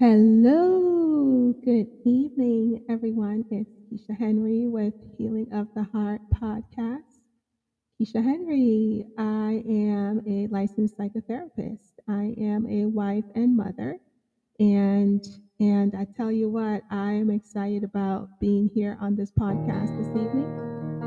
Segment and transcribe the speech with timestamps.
[0.00, 3.44] Hello, good evening, everyone.
[3.50, 7.00] It's Keisha Henry with Healing of the Heart podcast.
[8.00, 11.98] Keisha Henry, I am a licensed psychotherapist.
[12.06, 13.98] I am a wife and mother,
[14.60, 15.26] and
[15.58, 20.06] and I tell you what, I am excited about being here on this podcast this
[20.10, 20.46] evening.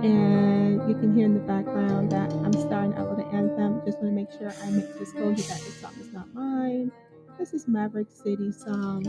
[0.04, 3.82] And you can hear in the background that I'm starting out with an anthem.
[3.86, 6.92] Just want to make sure I make disclosure that this song is not mine.
[7.42, 9.04] This is Maverick City song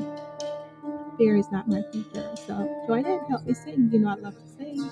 [1.19, 2.35] fear is not my future.
[2.47, 3.91] So join in, help me sing.
[3.93, 4.91] You know I love to sing.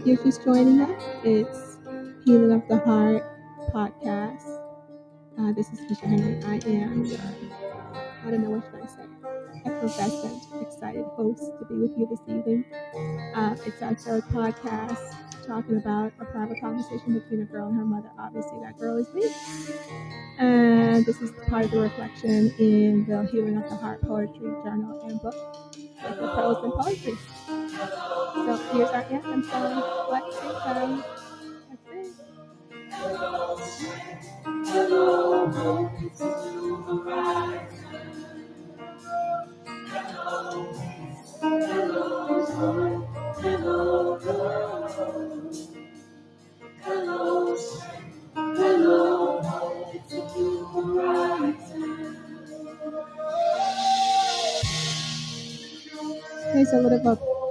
[0.00, 1.76] If you're just joining us, it's
[2.24, 3.22] Healing of the Heart
[3.70, 4.42] podcast.
[5.38, 6.42] Uh, this is Keisha Henry.
[6.42, 9.04] I am, uh, I don't know what should I say,
[9.66, 12.64] effervescent, excited host to be with you this evening.
[13.34, 17.84] Uh, it's our third podcast talking about a private conversation between a girl and her
[17.84, 18.10] mother.
[18.18, 19.28] Obviously, that girl is me.
[20.38, 24.98] And this is part of the reflection in the Healing of the Heart Poetry Journal
[25.10, 25.34] and book
[26.02, 27.18] with the prose and poetry.
[28.32, 29.82] So here's our anthem song.
[30.10, 31.02] Let's sing.
[34.62, 35.99] Let's sing.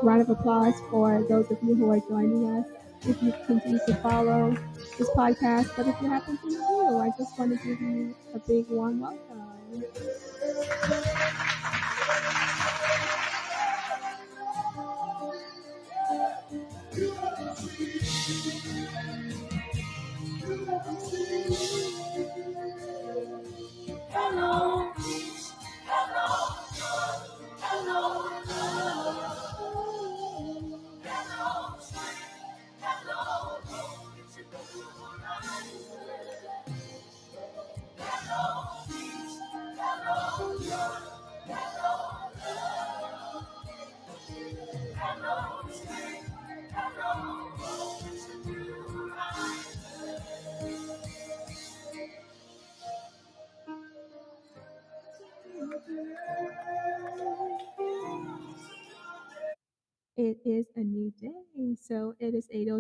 [0.02, 2.66] Round of applause for those of you who are joining us.
[3.05, 4.52] If you continue to follow
[4.97, 8.16] this podcast, but if you happen to be new, I just want to give you
[8.34, 9.28] a big warm welcome.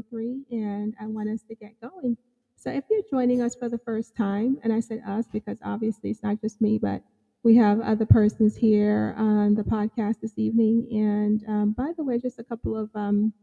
[0.09, 2.17] 3 and I want us to get going.
[2.55, 6.09] So if you're joining us for the first time, and I said us because obviously
[6.09, 7.01] it's not just me, but
[7.43, 10.87] we have other persons here on the podcast this evening.
[10.91, 13.33] And um, by the way, just a couple of um,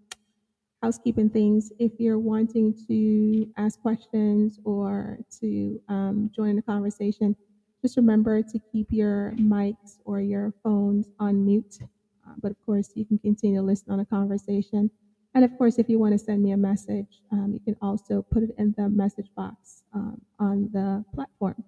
[0.83, 1.73] housekeeping things.
[1.79, 7.35] If you're wanting to ask questions or to um, join the conversation,
[7.83, 11.79] just remember to keep your mics or your phones on mute.
[12.27, 14.91] Uh, but of course, you can continue to listen on a conversation.
[15.35, 18.25] And of course, if you want to send me a message, um, you can also
[18.31, 21.63] put it in the message box um, on the platform.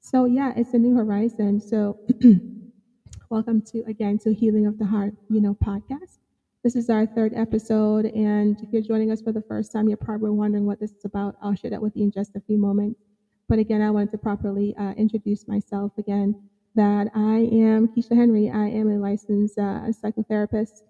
[0.00, 1.60] So yeah, it's a new horizon.
[1.60, 1.98] So
[3.30, 6.18] welcome to again to Healing of the Heart, you know, podcast.
[6.64, 9.96] This is our third episode, and if you're joining us for the first time, you're
[9.96, 11.36] probably wondering what this is about.
[11.40, 13.00] I'll share that with you in just a few moments.
[13.48, 16.34] But again, I wanted to properly uh, introduce myself again.
[16.74, 18.50] That I am Keisha Henry.
[18.50, 20.82] I am a licensed uh, psychotherapist.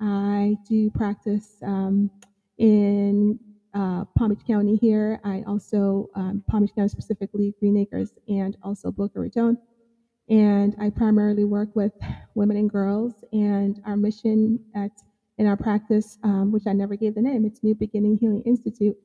[0.00, 2.10] I do practice um,
[2.58, 3.38] in
[3.74, 5.20] uh, Palm Beach County here.
[5.24, 9.58] I also um, Palm Beach County specifically, Greenacres, and also Boca Raton.
[10.28, 11.92] And I primarily work with
[12.34, 13.14] women and girls.
[13.32, 14.90] And our mission at
[15.38, 18.96] in our practice, um, which I never gave the name, it's New Beginning Healing Institute.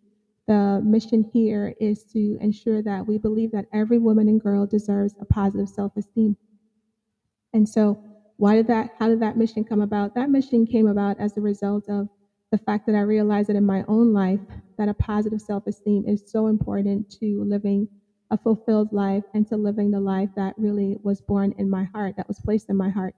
[0.47, 5.13] The mission here is to ensure that we believe that every woman and girl deserves
[5.19, 6.37] a positive self-esteem.
[7.53, 8.01] And so,
[8.41, 8.89] why did that?
[8.97, 10.15] How did that mission come about?
[10.15, 12.09] That mission came about as a result of
[12.51, 14.39] the fact that I realized that in my own life
[14.79, 17.87] that a positive self-esteem is so important to living
[18.31, 22.15] a fulfilled life and to living the life that really was born in my heart,
[22.17, 23.13] that was placed in my heart,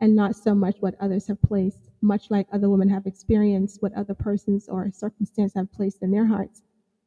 [0.00, 3.92] and not so much what others have placed, much like other women have experienced what
[3.92, 6.62] other persons or circumstances have placed in their hearts,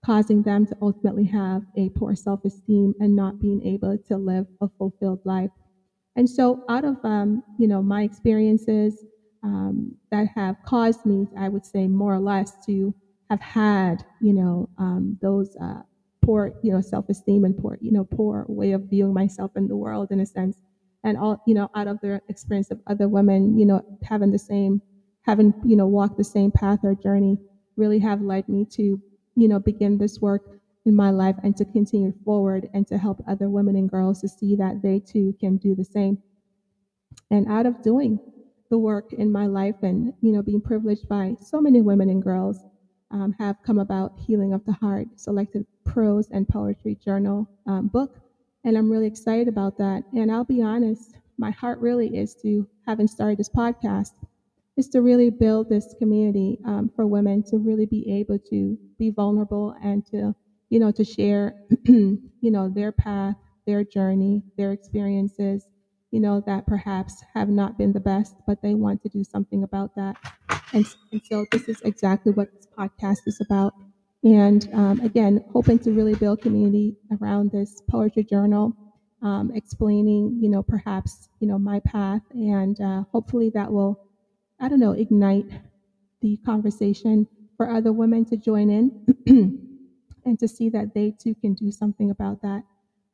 [0.06, 4.70] causing them to ultimately have a poor self-esteem and not being able to live a
[4.78, 5.50] fulfilled life.
[6.16, 9.04] And so, out of um, you know my experiences,
[9.44, 12.94] um, that have caused me, I would say, more or less, to
[13.30, 15.82] have had, you know, um, those uh,
[16.24, 19.76] poor, you know, self-esteem and poor, you know, poor way of viewing myself in the
[19.76, 20.58] world, in a sense,
[21.04, 24.40] and all, you know, out of the experience of other women, you know, having the
[24.40, 24.82] same,
[25.22, 27.38] having, you know, walked the same path or journey,
[27.78, 29.00] really have led me to,
[29.36, 30.42] you know, begin this work
[30.86, 34.28] in my life and to continue forward and to help other women and girls to
[34.28, 36.18] see that they too can do the same.
[37.32, 38.20] And out of doing
[38.70, 42.22] the work in my life and, you know, being privileged by so many women and
[42.22, 42.60] girls,
[43.12, 48.20] um, have come about Healing of the Heart, selected prose and poetry journal um, book.
[48.64, 50.04] And I'm really excited about that.
[50.14, 54.14] And I'll be honest, my heart really is to, having started this podcast,
[54.76, 59.12] is to really build this community um, for women to really be able to be
[59.12, 60.36] vulnerable and to,
[60.70, 61.54] you know, to share,
[61.86, 63.36] you know, their path,
[63.66, 65.68] their journey, their experiences,
[66.12, 69.64] you know, that perhaps have not been the best, but they want to do something
[69.64, 70.18] about that.
[70.74, 73.74] And, and so this is exactly what this podcast is about.
[74.24, 78.74] And um, again, hoping to really build community around this poetry journal,
[79.22, 84.00] um, explaining, you know, perhaps, you know, my path, and uh, hopefully that will,
[84.60, 85.48] I don't know, ignite
[86.22, 87.28] the conversation
[87.58, 88.92] for other women to join in
[90.26, 92.64] and to see that they too can do something about that.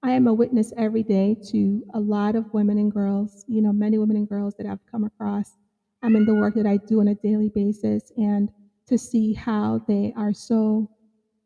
[0.03, 3.71] I am a witness every day to a lot of women and girls, you know,
[3.71, 5.57] many women and girls that I've come across.
[6.01, 8.49] I'm in the work that I do on a daily basis, and
[8.87, 10.89] to see how they are so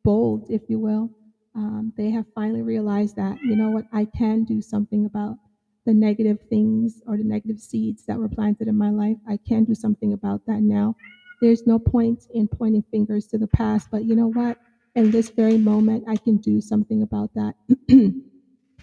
[0.03, 1.09] bold, if you will.
[1.55, 5.37] Um, they have finally realized that, you know what, I can do something about
[5.85, 9.17] the negative things or the negative seeds that were planted in my life.
[9.27, 10.95] I can do something about that now.
[11.41, 14.57] There's no point in pointing fingers to the past, but you know what?
[14.95, 17.55] In this very moment, I can do something about that.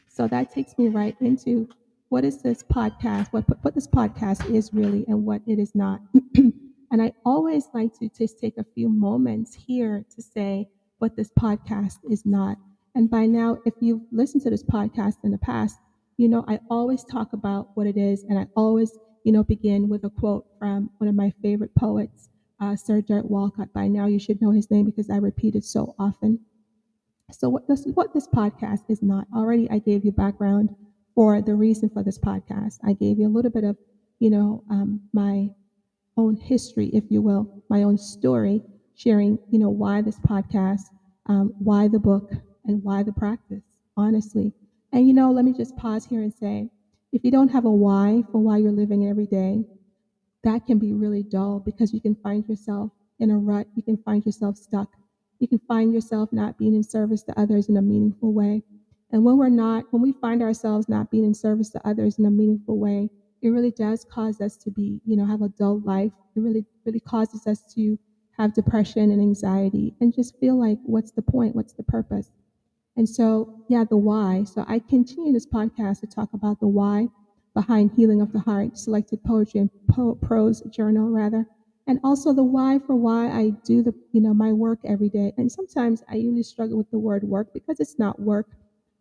[0.08, 1.68] so that takes me right into
[2.10, 6.00] what is this podcast, what, what this podcast is really, and what it is not.
[6.34, 10.68] and I always like to just take a few moments here to say,
[10.98, 12.58] what this podcast is not.
[12.94, 15.78] And by now, if you've listened to this podcast in the past,
[16.18, 19.88] you know, I always talk about what it is, and I always, you know, begin
[19.88, 22.28] with a quote from one of my favorite poets,
[22.62, 23.72] uh, Sir Derek Walcott.
[23.72, 26.38] By now, you should know his name because I repeat it so often.
[27.32, 30.74] So, what this, what this podcast is not, already I gave you background
[31.14, 32.78] for the reason for this podcast.
[32.84, 33.76] I gave you a little bit of,
[34.20, 35.50] you know, um, my
[36.16, 38.62] own history, if you will, my own story,
[38.94, 40.82] sharing, you know, why this podcast,
[41.26, 42.30] um, why the book,
[42.66, 43.64] and why the practice,
[43.96, 44.52] honestly.
[44.92, 46.70] And, you know, let me just pause here and say,
[47.12, 49.64] if you don't have a why for why you're living every day,
[50.44, 53.66] that can be really dull because you can find yourself in a rut.
[53.74, 54.88] You can find yourself stuck.
[55.38, 58.62] You can find yourself not being in service to others in a meaningful way.
[59.10, 62.26] And when we're not, when we find ourselves not being in service to others in
[62.26, 63.10] a meaningful way,
[63.42, 66.12] it really does cause us to be, you know, have a dull life.
[66.34, 67.98] It really, really causes us to
[68.38, 71.54] have depression and anxiety and just feel like, what's the point?
[71.54, 72.30] What's the purpose?
[72.96, 74.44] And so, yeah, the why.
[74.44, 77.08] So I continue this podcast to talk about the why
[77.54, 81.46] behind Healing of the Heart, selected poetry and po- prose journal, rather,
[81.86, 85.32] and also the why for why I do the, you know, my work every day.
[85.36, 88.46] And sometimes I really struggle with the word work because it's not work.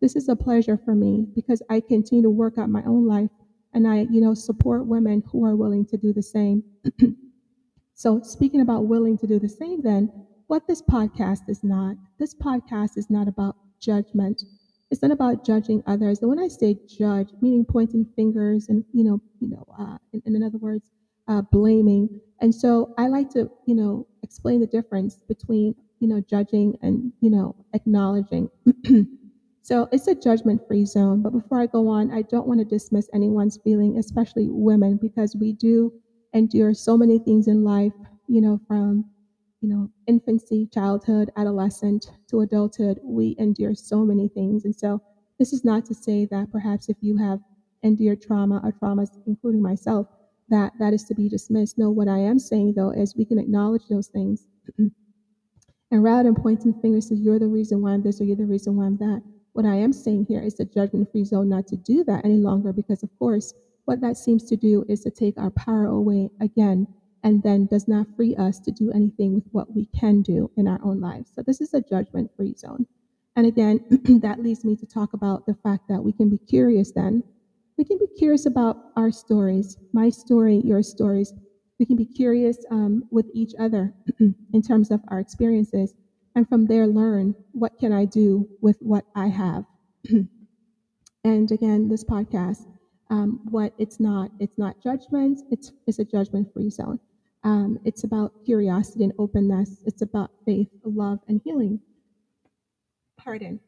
[0.01, 3.29] This is a pleasure for me because I continue to work out my own life
[3.73, 6.63] and I, you know, support women who are willing to do the same.
[7.93, 10.11] so, speaking about willing to do the same, then,
[10.47, 14.43] what this podcast is not, this podcast is not about judgment.
[14.91, 16.19] It's not about judging others.
[16.19, 20.35] And when I say judge, meaning pointing fingers and, you know, you know, uh, in,
[20.35, 20.91] in other words,
[21.27, 22.21] uh, blaming.
[22.41, 27.13] And so I like to, you know, explain the difference between, you know, judging and,
[27.21, 28.49] you know, acknowledging.
[29.63, 31.21] So it's a judgment free zone.
[31.21, 35.35] But before I go on, I don't want to dismiss anyone's feeling, especially women, because
[35.35, 35.93] we do
[36.33, 37.93] endure so many things in life,
[38.27, 39.05] you know, from,
[39.61, 42.99] you know, infancy, childhood, adolescent to adulthood.
[43.03, 44.65] We endure so many things.
[44.65, 45.01] And so
[45.37, 47.39] this is not to say that perhaps if you have
[47.83, 50.07] endured trauma or traumas, including myself,
[50.49, 51.77] that that is to be dismissed.
[51.77, 54.47] No, what I am saying though is we can acknowledge those things.
[54.77, 54.91] and
[56.03, 58.75] rather than pointing fingers to you're the reason why I'm this or you're the reason
[58.75, 59.21] why I'm that,
[59.53, 62.37] what I am saying here is a judgment free zone not to do that any
[62.37, 63.53] longer because, of course,
[63.85, 66.87] what that seems to do is to take our power away again
[67.23, 70.67] and then does not free us to do anything with what we can do in
[70.67, 71.31] our own lives.
[71.35, 72.85] So, this is a judgment free zone.
[73.35, 73.79] And again,
[74.21, 77.23] that leads me to talk about the fact that we can be curious then.
[77.77, 81.33] We can be curious about our stories, my story, your stories.
[81.79, 85.95] We can be curious um, with each other in terms of our experiences
[86.35, 89.65] and from there learn what can I do with what I have.
[91.23, 92.67] and again, this podcast,
[93.09, 94.31] um, what it's not.
[94.39, 95.41] It's not judgment.
[95.51, 96.99] It's it's a judgment-free zone.
[97.43, 99.81] Um, it's about curiosity and openness.
[99.85, 101.79] It's about faith, love, and healing.
[103.17, 103.59] Pardon.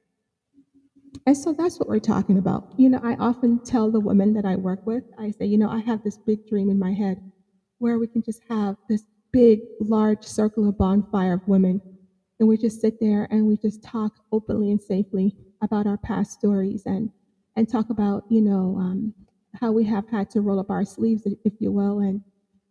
[1.26, 2.74] And so that's what we're talking about.
[2.78, 5.70] You know, I often tell the women that I work with, I say, you know,
[5.70, 7.32] I have this big dream in my head
[7.80, 11.82] where we can just have this big, large circular bonfire of women.
[12.40, 16.32] And we just sit there and we just talk openly and safely about our past
[16.32, 17.10] stories and,
[17.56, 19.14] and talk about, you know, um,
[19.60, 22.22] how we have had to roll up our sleeves, if you will, and,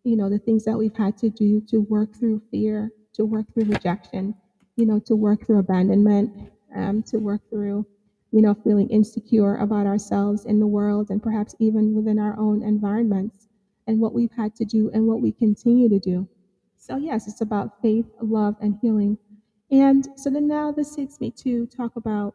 [0.04, 3.46] you know, the things that we've had to do to work through fear, to work
[3.52, 4.34] through rejection,
[4.76, 7.86] you know, to work through abandonment, um, to work through
[8.32, 12.62] you know, feeling insecure about ourselves in the world and perhaps even within our own
[12.62, 13.48] environments
[13.86, 16.26] and what we've had to do and what we continue to do.
[16.78, 19.18] So, yes, it's about faith, love, and healing.
[19.70, 22.34] And so then now this takes me to talk about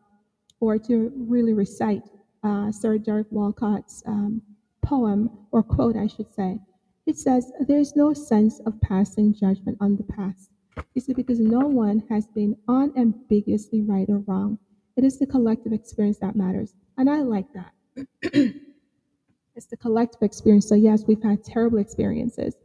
[0.60, 2.04] or to really recite
[2.44, 4.42] uh, Sir Derek Walcott's um,
[4.84, 6.60] poem or quote, I should say.
[7.08, 10.52] It says, There's no sense of passing judgment on the past.
[11.00, 14.60] See, because no one has been unambiguously right or wrong.
[14.98, 16.74] It is the collective experience that matters.
[16.98, 17.74] And I like that.
[19.56, 20.68] it's the collective experience.
[20.68, 22.56] So yes, we've had terrible experiences.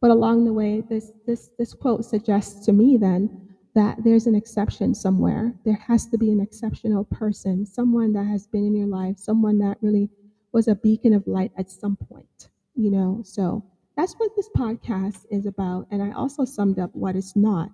[0.00, 4.34] But along the way, this this this quote suggests to me then that there's an
[4.36, 5.54] exception somewhere.
[5.64, 9.58] There has to be an exceptional person, someone that has been in your life, someone
[9.58, 10.08] that really
[10.52, 13.22] was a beacon of light at some point, you know.
[13.24, 13.64] So
[13.98, 15.88] that's what this podcast is about.
[15.90, 17.68] And I also summed up what it's not.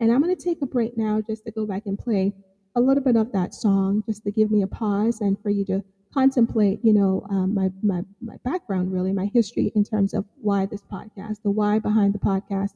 [0.00, 2.32] And I'm going to take a break now just to go back and play
[2.74, 5.64] a little bit of that song just to give me a pause and for you
[5.66, 10.24] to contemplate, you know, um, my, my, my background, really, my history in terms of
[10.40, 12.72] why this podcast, the why behind the podcast,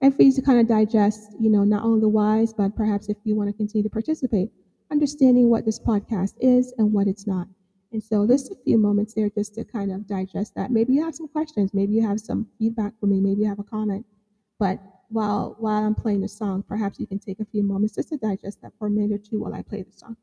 [0.00, 3.10] and for you to kind of digest, you know, not only the whys, but perhaps
[3.10, 4.48] if you want to continue to participate,
[4.90, 7.46] understanding what this podcast is and what it's not.
[7.92, 10.70] And so there's a few moments there just to kind of digest that.
[10.70, 13.58] Maybe you have some questions, maybe you have some feedback for me, maybe you have
[13.58, 14.04] a comment,
[14.58, 14.78] but
[15.08, 18.18] while while I'm playing the song, perhaps you can take a few moments just to
[18.18, 20.16] digest that for a minute or two while I play the song.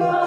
[0.00, 0.23] All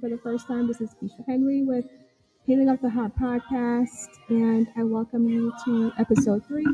[0.00, 1.84] for the first time, this is Keisha Henry with
[2.46, 6.66] Healing of the Heart podcast, and I welcome you to episode three,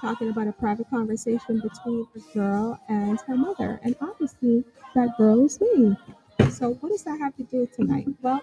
[0.00, 3.78] talking about a private conversation between a girl and her mother.
[3.82, 5.96] And obviously, that girl is me.
[6.50, 8.06] So, what does that have to do tonight?
[8.22, 8.40] Well,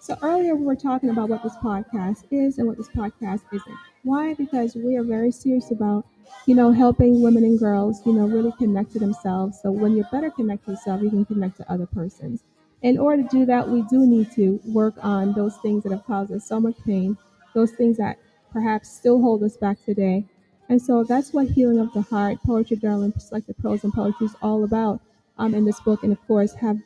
[0.00, 3.78] so earlier we were talking about what this podcast is and what this podcast isn't.
[4.02, 4.34] Why?
[4.34, 6.04] Because we are very serious about,
[6.46, 9.60] you know, helping women and girls, you know, really connect to themselves.
[9.62, 12.42] So when you're better connected to yourself, you can connect to other persons.
[12.82, 16.04] In order to do that, we do need to work on those things that have
[16.04, 17.16] caused us so much pain,
[17.54, 18.18] those things that
[18.52, 20.24] perhaps still hold us back today.
[20.68, 24.26] And so that's what Healing of the Heart, Poetry Journal, and Selected Prose and Poetry
[24.26, 25.00] is all about
[25.38, 26.02] um, in this book.
[26.02, 26.78] And of course, have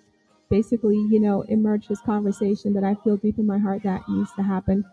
[0.51, 4.31] basically, you know, emerge this conversation that I feel deep in my heart that needs
[4.37, 4.85] to happen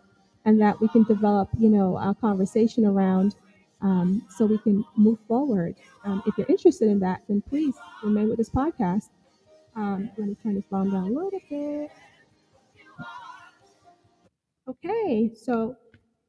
[0.45, 3.35] and that we can develop, you know, a conversation around
[3.81, 5.75] um, so we can move forward.
[6.05, 9.09] Um, if you're interested in that, then please remain with this podcast.
[9.75, 11.91] Um, let me turn this volume down a little bit.
[14.67, 15.75] Okay, so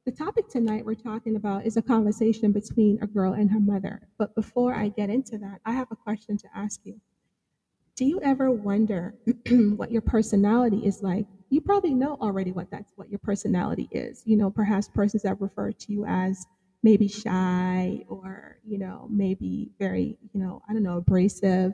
[0.07, 4.09] the topic tonight we're talking about is a conversation between a girl and her mother.
[4.19, 7.01] But before I get into that, I have a question to ask you.
[7.97, 9.15] Do you ever wonder
[9.77, 11.27] what your personality is like?
[11.51, 14.23] You probably know already what that's what your personality is.
[14.25, 16.45] You know, perhaps persons that refer to you as
[16.83, 21.73] maybe shy or, you know, maybe very, you know, I don't know, abrasive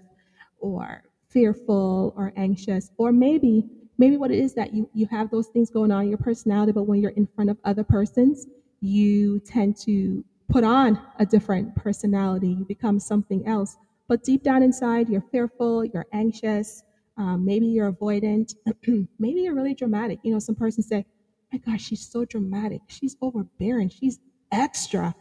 [0.59, 3.65] or fearful or anxious or maybe
[3.99, 6.73] maybe what it is that you you have those things going on in your personality
[6.73, 8.47] but when you're in front of other persons
[8.81, 13.77] you tend to put on a different personality you become something else
[14.09, 16.83] but deep down inside, you're fearful, you're anxious,
[17.17, 18.55] um, maybe you're avoidant,
[19.21, 20.19] maybe you're really dramatic.
[20.25, 21.07] You know, some person say,
[21.53, 22.81] my gosh, she's so dramatic.
[22.89, 23.89] She's overbearing.
[23.89, 24.19] She's
[24.51, 25.15] extra.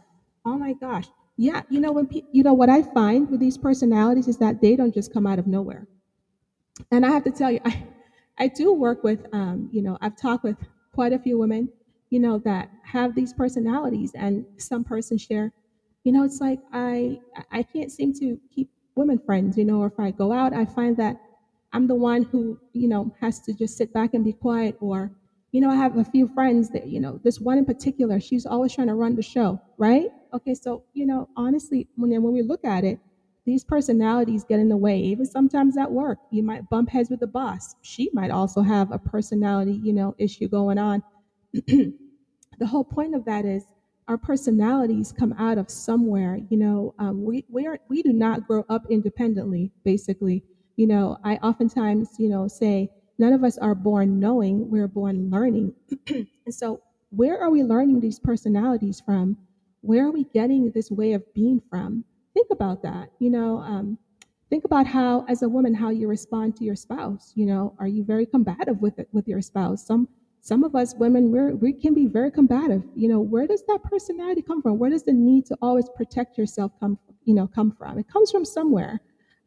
[0.44, 1.06] Oh my gosh.
[1.36, 4.60] Yeah, you know when pe- you know what I find with these personalities is that
[4.60, 5.86] they don't just come out of nowhere.
[6.90, 7.86] And I have to tell you, I
[8.38, 10.56] I do work with um, you know, I've talked with
[10.94, 11.68] quite a few women,
[12.10, 15.52] you know, that have these personalities and some persons share,
[16.04, 17.20] you know, it's like I
[17.50, 20.64] I can't seem to keep women friends, you know, or if I go out, I
[20.64, 21.20] find that
[21.72, 25.12] I'm the one who, you know, has to just sit back and be quiet or
[25.52, 28.46] you know, I have a few friends that, you know, this one in particular, she's
[28.46, 30.06] always trying to run the show, right?
[30.32, 33.00] Okay, so, you know, honestly, when when we look at it,
[33.50, 36.20] these personalities get in the way, even sometimes at work.
[36.30, 37.74] You might bump heads with the boss.
[37.82, 41.02] She might also have a personality, you know, issue going on.
[41.54, 43.64] the whole point of that is
[44.08, 46.38] our personalities come out of somewhere.
[46.50, 49.72] You know, um, we we are we do not grow up independently.
[49.84, 50.44] Basically,
[50.76, 54.70] you know, I oftentimes you know say none of us are born knowing.
[54.70, 55.74] We're born learning,
[56.08, 59.38] and so where are we learning these personalities from?
[59.82, 62.04] Where are we getting this way of being from?
[62.34, 63.10] Think about that.
[63.18, 63.98] You know, um,
[64.48, 67.32] think about how, as a woman, how you respond to your spouse.
[67.34, 69.86] You know, are you very combative with it, with your spouse?
[69.86, 70.08] Some
[70.40, 73.82] some of us women we're, we can be very combative you know where does that
[73.84, 77.70] personality come from where does the need to always protect yourself come you know come
[77.70, 79.00] from it comes from somewhere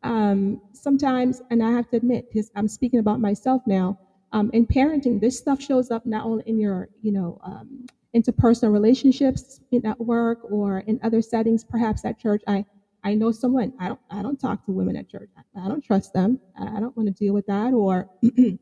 [0.04, 3.98] um, sometimes and i have to admit because i'm speaking about myself now
[4.32, 8.72] um, in parenting this stuff shows up not only in your you know um, interpersonal
[8.72, 12.64] relationships in at work or in other settings perhaps at church i
[13.04, 16.14] i know someone i don't i don't talk to women at church i, don't trust
[16.14, 18.10] them i I don't want to deal with that or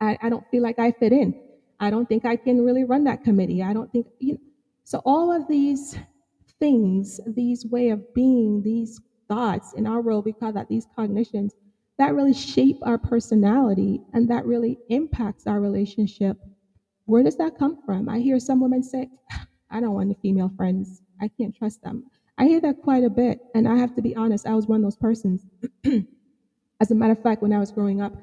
[0.00, 1.34] I, I don't feel like I fit in.
[1.78, 3.62] I don't think I can really run that committee.
[3.62, 4.40] I don't think, you know.
[4.84, 5.96] So all of these
[6.58, 11.54] things, these way of being, these thoughts in our world, we call that these cognitions,
[11.98, 16.38] that really shape our personality and that really impacts our relationship.
[17.06, 18.08] Where does that come from?
[18.08, 19.10] I hear some women say,
[19.70, 21.02] I don't want any female friends.
[21.20, 22.04] I can't trust them.
[22.38, 23.40] I hear that quite a bit.
[23.54, 25.46] And I have to be honest, I was one of those persons.
[26.80, 28.14] As a matter of fact, when I was growing up,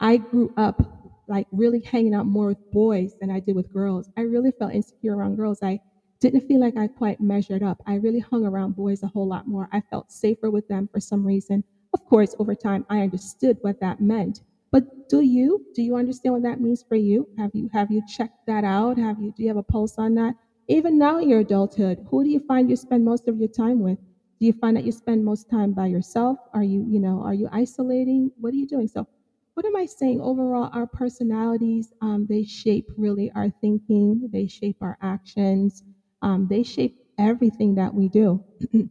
[0.00, 0.80] I grew up
[1.28, 4.10] like really hanging out more with boys than I did with girls.
[4.16, 5.58] I really felt insecure around girls.
[5.62, 5.80] I
[6.20, 7.82] didn't feel like I quite measured up.
[7.86, 9.68] I really hung around boys a whole lot more.
[9.72, 11.64] I felt safer with them for some reason.
[11.92, 14.40] Of course, over time, I understood what that meant.
[14.76, 15.64] But do you?
[15.74, 17.26] Do you understand what that means for you?
[17.38, 18.98] Have you have you checked that out?
[18.98, 20.34] Have you do you have a pulse on that?
[20.68, 23.80] Even now in your adulthood, who do you find you spend most of your time
[23.80, 23.98] with?
[24.38, 26.36] Do you find that you spend most time by yourself?
[26.52, 28.30] Are you, you know, are you isolating?
[28.38, 28.86] What are you doing?
[28.86, 29.08] So
[29.54, 30.20] what am I saying?
[30.20, 35.84] Overall, our personalities, um, they shape really our thinking, they shape our actions,
[36.20, 38.44] um, they shape everything that we do.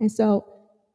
[0.00, 0.46] and so,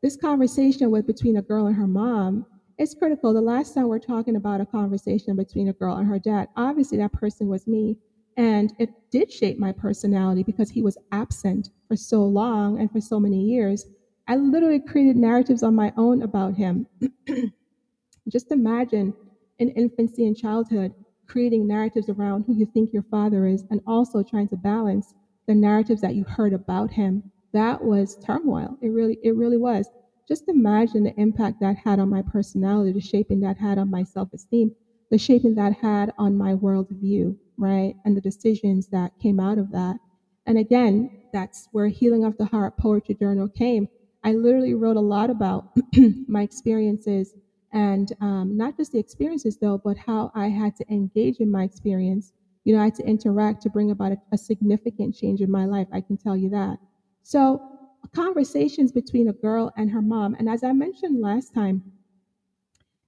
[0.01, 2.45] this conversation with between a girl and her mom
[2.79, 3.33] is critical.
[3.33, 6.97] The last time we're talking about a conversation between a girl and her dad, obviously
[6.99, 7.97] that person was me,
[8.37, 13.01] and it did shape my personality because he was absent for so long and for
[13.01, 13.85] so many years.
[14.27, 16.87] I literally created narratives on my own about him.
[18.29, 19.13] Just imagine
[19.59, 20.93] in infancy and childhood
[21.27, 25.13] creating narratives around who you think your father is and also trying to balance
[25.47, 27.23] the narratives that you heard about him.
[27.53, 28.77] That was turmoil.
[28.81, 29.89] It really it really was.
[30.29, 34.03] Just imagine the impact that had on my personality, the shaping that had on my
[34.03, 34.71] self-esteem,
[35.11, 37.95] the shaping that had on my worldview, right?
[38.05, 39.97] And the decisions that came out of that.
[40.45, 43.87] And again, that's where Healing of the Heart Poetry Journal came.
[44.23, 45.65] I literally wrote a lot about
[46.27, 47.33] my experiences
[47.71, 51.63] and um, not just the experiences though but how i had to engage in my
[51.63, 55.51] experience you know i had to interact to bring about a, a significant change in
[55.51, 56.79] my life i can tell you that
[57.23, 57.78] so
[58.13, 60.35] conversations between a girl and her mom.
[60.39, 61.83] And as i mentioned last time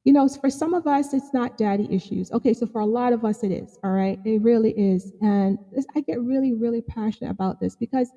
[0.04, 2.32] you know for some of us it's not daddy issues.
[2.32, 4.20] Okay so for a lot of us it is all right?
[4.26, 5.14] It really is.
[5.22, 8.12] And this, i get really really passionate about this because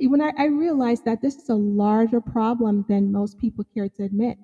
[0.00, 4.04] when I, I realized that this is a larger problem than most people care to
[4.04, 4.38] admit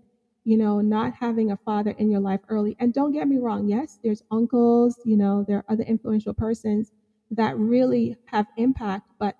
[0.44, 2.76] you know not having a father in your life early.
[2.80, 6.92] And don't get me wrong yes there's uncles you know there are other influential persons
[7.30, 9.36] that really have impact but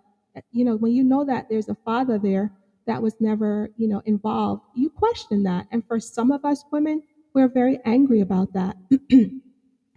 [0.53, 2.53] you know when you know that there's a father there
[2.87, 5.67] that was never you know involved you question that.
[5.71, 7.03] And for some of us women
[7.35, 8.77] we're very angry about that.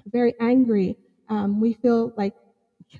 [0.07, 0.97] Very angry.
[1.29, 2.33] Um, we feel like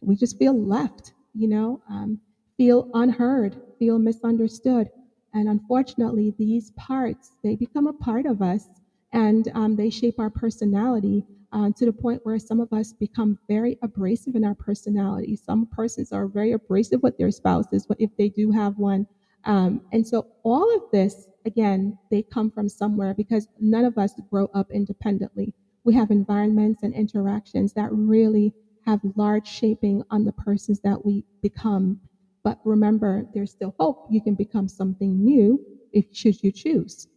[0.02, 2.20] we just feel left, you know, um,
[2.58, 4.90] feel unheard, feel misunderstood.
[5.34, 8.68] And unfortunately, these parts, they become a part of us
[9.12, 13.38] and um, they shape our personality uh, to the point where some of us become
[13.48, 15.36] very abrasive in our personality.
[15.36, 19.08] Some persons are very abrasive with their spouses but if they do have one.
[19.46, 24.14] Um, and so all of this, again, they come from somewhere because none of us
[24.30, 25.54] grow up independently.
[25.86, 28.54] We have environments and interactions that really
[28.86, 32.00] have large shaping on the persons that we become.
[32.44, 34.08] But remember, there's still hope.
[34.10, 35.60] You can become something new
[35.94, 37.08] if should you choose.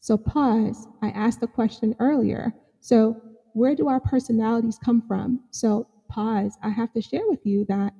[0.00, 0.86] So pause.
[1.02, 2.52] I asked the question earlier.
[2.80, 3.16] So
[3.54, 5.40] where do our personalities come from?
[5.50, 6.56] So pause.
[6.62, 7.92] I have to share with you that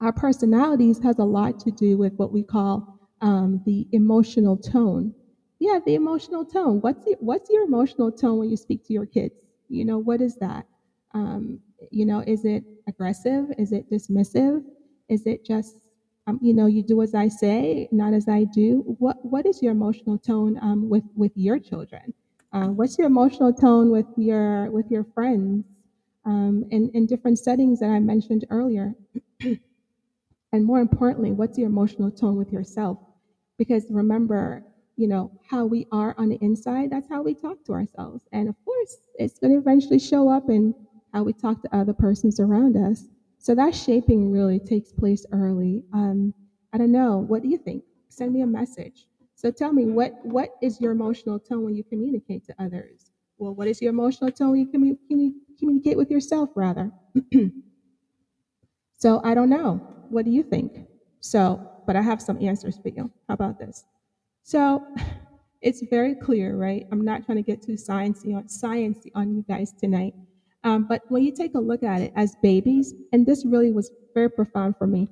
[0.00, 5.14] our personalities has a lot to do with what we call um, the emotional tone.
[5.58, 6.80] Yeah, the emotional tone.
[6.82, 9.46] What's the, what's your emotional tone when you speak to your kids?
[9.68, 10.66] You know, what is that?
[11.14, 13.46] Um, you know, is it aggressive?
[13.56, 14.62] Is it dismissive?
[15.08, 15.88] Is it just,
[16.26, 18.84] um, you know, you do as I say, not as I do?
[18.98, 22.12] What What is your emotional tone um, with with your children?
[22.52, 25.64] Uh, what's your emotional tone with your with your friends?
[26.24, 28.94] Um, in, in different settings that I mentioned earlier.
[30.52, 32.98] And more importantly, what's your emotional tone with yourself?
[33.58, 34.64] Because remember,
[34.96, 38.24] you know, how we are on the inside, that's how we talk to ourselves.
[38.32, 40.74] And of course, it's going to eventually show up in
[41.12, 43.04] how we talk to other persons around us.
[43.38, 45.84] So that shaping really takes place early.
[45.92, 46.32] Um,
[46.72, 47.18] I don't know.
[47.18, 47.84] What do you think?
[48.08, 49.06] Send me a message.
[49.46, 53.12] So tell me, what what is your emotional tone when you communicate to others?
[53.38, 56.90] Well, what is your emotional tone when you commu- communicate with yourself, rather?
[58.98, 59.74] So I don't know.
[60.08, 60.88] What do you think?
[61.20, 63.12] So, but I have some answers for you.
[63.28, 63.84] How about this?
[64.42, 64.82] So
[65.60, 66.88] it's very clear, right?
[66.90, 70.14] I'm not trying to get too sciencey on sciencey on you guys tonight.
[70.64, 73.92] Um, but when you take a look at it as babies, and this really was
[74.12, 75.08] very profound for me.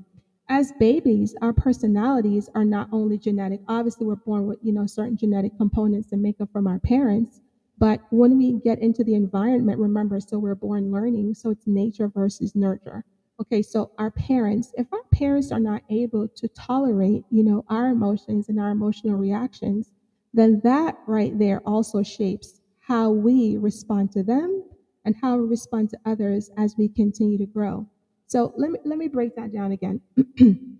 [0.48, 3.60] As babies, our personalities are not only genetic.
[3.66, 7.40] Obviously, we're born with you know certain genetic components and makeup from our parents.
[7.78, 11.34] But when we get into the environment, remember, so we're born learning.
[11.34, 13.04] So it's nature versus nurture.
[13.40, 17.88] Okay, so our parents, if our parents are not able to tolerate, you know, our
[17.88, 19.90] emotions and our emotional reactions,
[20.34, 24.62] then that right there also shapes how we respond to them
[25.04, 27.86] and how we respond to others as we continue to grow.
[28.26, 30.00] So let me let me break that down again.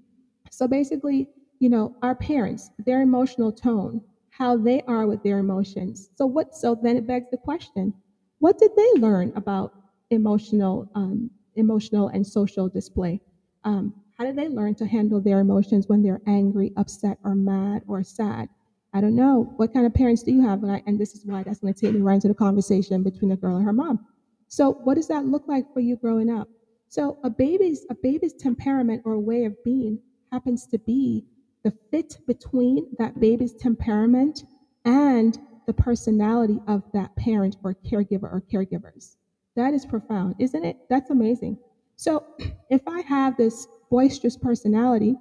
[0.51, 1.29] so basically,
[1.61, 6.11] you know, our parents, their emotional tone, how they are with their emotions.
[6.17, 6.55] So what?
[6.55, 7.95] So then it begs the question:
[8.39, 9.73] What did they learn about
[10.11, 13.21] emotional um, emotional and social display.
[13.65, 17.83] Um, how did they learn to handle their emotions when they're angry, upset, or mad,
[17.89, 18.49] or sad?
[18.93, 19.53] I don't know.
[19.57, 20.63] What kind of parents do you have?
[20.63, 23.03] And, I, and this is why that's going to take me right into the conversation
[23.03, 24.07] between the girl and her mom.
[24.49, 26.49] So, what does that look like for you growing up?
[26.95, 29.99] So, a baby's a baby's temperament or way of being
[30.31, 31.25] happens to be
[31.65, 34.45] the fit between that baby's temperament
[34.85, 39.17] and the personality of that parent or caregiver or caregivers.
[39.57, 40.77] That is profound, isn't it?
[40.89, 41.59] That's amazing.
[41.97, 42.27] So
[42.71, 45.17] if I have this boisterous personality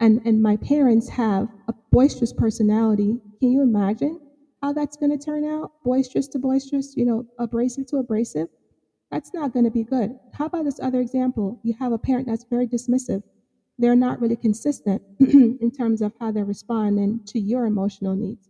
[0.00, 4.18] and, and my parents have a boisterous personality, can you imagine
[4.60, 5.70] how that's going to turn out?
[5.84, 8.48] Boisterous to boisterous, you know, abrasive to abrasive?
[9.12, 10.18] That's not going to be good.
[10.34, 11.60] How about this other example?
[11.62, 13.22] You have a parent that's very dismissive.
[13.78, 18.48] They're not really consistent in terms of how they're responding to your emotional needs.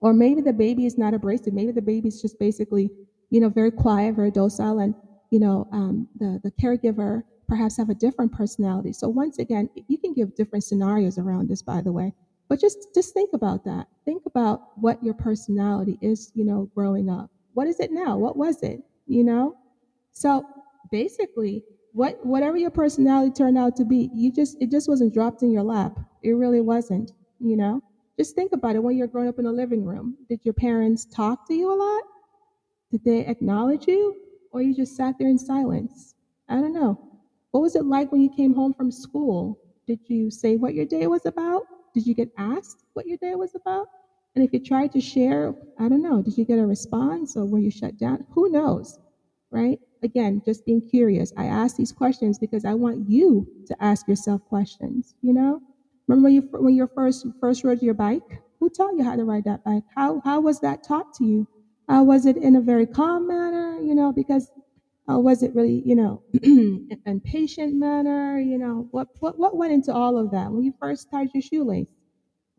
[0.00, 1.54] Or maybe the baby is not abrasive.
[1.54, 2.90] Maybe the baby's just basically
[3.30, 4.94] you know, very quiet, very docile, and
[5.30, 8.92] you know, um, the the caregiver perhaps have a different personality.
[8.92, 12.12] So once again, you can give different scenarios around this, by the way.
[12.48, 13.88] But just just think about that.
[14.04, 17.30] Think about what your personality is, you know, growing up.
[17.54, 18.16] What is it now?
[18.16, 18.82] What was it?
[19.08, 19.56] You know.
[20.12, 20.44] So
[20.90, 25.42] basically, what whatever your personality turned out to be, you just it just wasn't dropped
[25.42, 25.98] in your lap.
[26.22, 27.12] It really wasn't.
[27.40, 27.82] You know.
[28.18, 30.16] Just think about it when you're growing up in a living room.
[30.28, 32.02] Did your parents talk to you a lot?
[32.90, 34.16] Did they acknowledge you
[34.50, 36.14] or you just sat there in silence?
[36.48, 36.98] I don't know.
[37.52, 39.58] What was it like when you came home from school?
[39.86, 41.62] Did you say what your day was about?
[41.94, 43.88] Did you get asked what your day was about?
[44.38, 47.44] And if you tried to share, I don't know, did you get a response or
[47.44, 48.24] were you shut down?
[48.30, 48.96] Who knows,
[49.50, 49.80] right?
[50.04, 51.32] Again, just being curious.
[51.36, 55.60] I ask these questions because I want you to ask yourself questions, you know?
[56.06, 58.40] Remember when you when you first first rode your bike?
[58.60, 59.82] Who taught you how to ride that bike?
[59.96, 61.48] How how was that taught to you?
[61.88, 63.76] Uh, was it in a very calm manner?
[63.80, 64.52] You know, because
[65.10, 68.38] uh, was it really, you know, in patient manner?
[68.38, 71.42] You know, what, what what went into all of that when you first tied your
[71.42, 71.88] shoelace?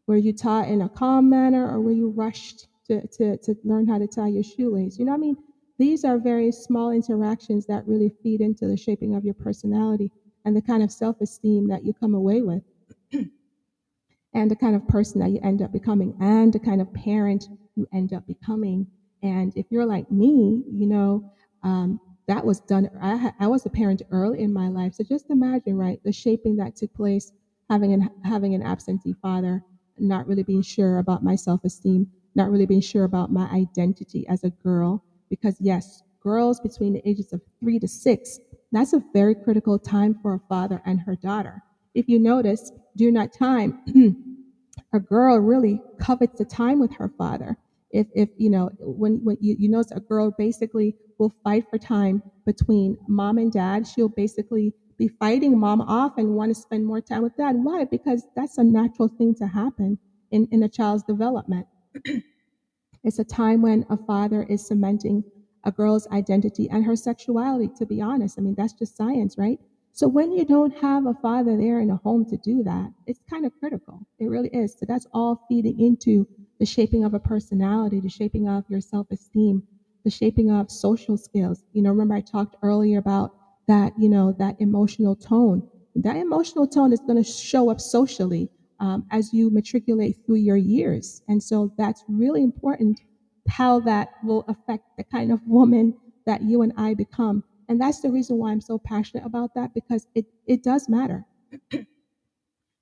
[0.10, 3.86] Were you taught in a calm manner, or were you rushed to to to learn
[3.88, 4.98] how to tie your shoelace?
[4.98, 5.38] You know, I mean,
[5.78, 10.12] these are very small interactions that really feed into the shaping of your personality
[10.46, 12.64] and the kind of self-esteem that you come away with
[14.34, 17.48] and the kind of person that you end up becoming and the kind of parent
[17.76, 18.88] you end up becoming
[19.22, 22.90] and if you're like me, you know, um, that was done.
[23.00, 26.12] I, ha- I was a parent early in my life, so just imagine, right, the
[26.12, 27.32] shaping that took place,
[27.70, 29.64] having an having an absentee father,
[30.00, 34.44] not really being sure about my self-esteem, not really being sure about my identity as
[34.44, 38.40] a girl, because yes, girls between the ages of three to six,
[38.72, 41.62] that's a very critical time for a father and her daughter.
[41.96, 43.80] If you notice, during that time,
[44.94, 47.58] a girl really covets the time with her father.
[47.92, 51.78] If, if you know, when, when you, you notice a girl basically will fight for
[51.78, 56.86] time between mom and dad, she'll basically be fighting mom off and want to spend
[56.86, 57.56] more time with dad.
[57.56, 57.86] Why?
[57.86, 59.98] Because that's a natural thing to happen
[60.30, 61.66] in, in a child's development.
[63.04, 65.24] it's a time when a father is cementing
[65.64, 68.38] a girl's identity and her sexuality, to be honest.
[68.38, 69.60] I mean, that's just science, right?
[69.94, 73.22] So when you don't have a father there in a home to do that, it's
[73.30, 74.02] kind of critical.
[74.20, 74.76] It really is.
[74.78, 76.28] So that's all feeding into
[76.60, 79.64] the shaping of a personality, the shaping of your self-esteem,
[80.04, 81.64] the shaping of social skills.
[81.74, 83.34] You know, remember I talked earlier about
[83.70, 85.62] that, you know, that emotional tone.
[85.96, 90.58] That emotional tone is going to show up socially um, as you matriculate through your
[90.58, 91.22] years.
[91.28, 93.00] And so that's really important
[93.48, 95.94] how that will affect the kind of woman
[96.26, 97.44] that you and I become.
[97.68, 101.26] And that's the reason why I'm so passionate about that because it, it does matter.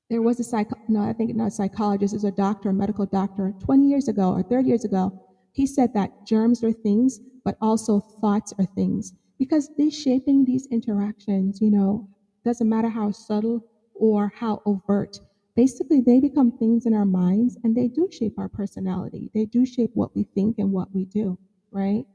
[0.10, 3.06] there was a psych, no, I think not a psychologist, is a doctor, a medical
[3.06, 5.22] doctor, 20 years ago or 30 years ago.
[5.52, 10.68] He said that germs are things, but also thoughts are things because they're shaping these
[10.68, 12.08] interactions, you know,
[12.44, 15.20] doesn't matter how subtle or how overt.
[15.56, 19.32] Basically, they become things in our minds and they do shape our personality.
[19.34, 21.38] They do shape what we think and what we do,
[21.72, 22.06] right?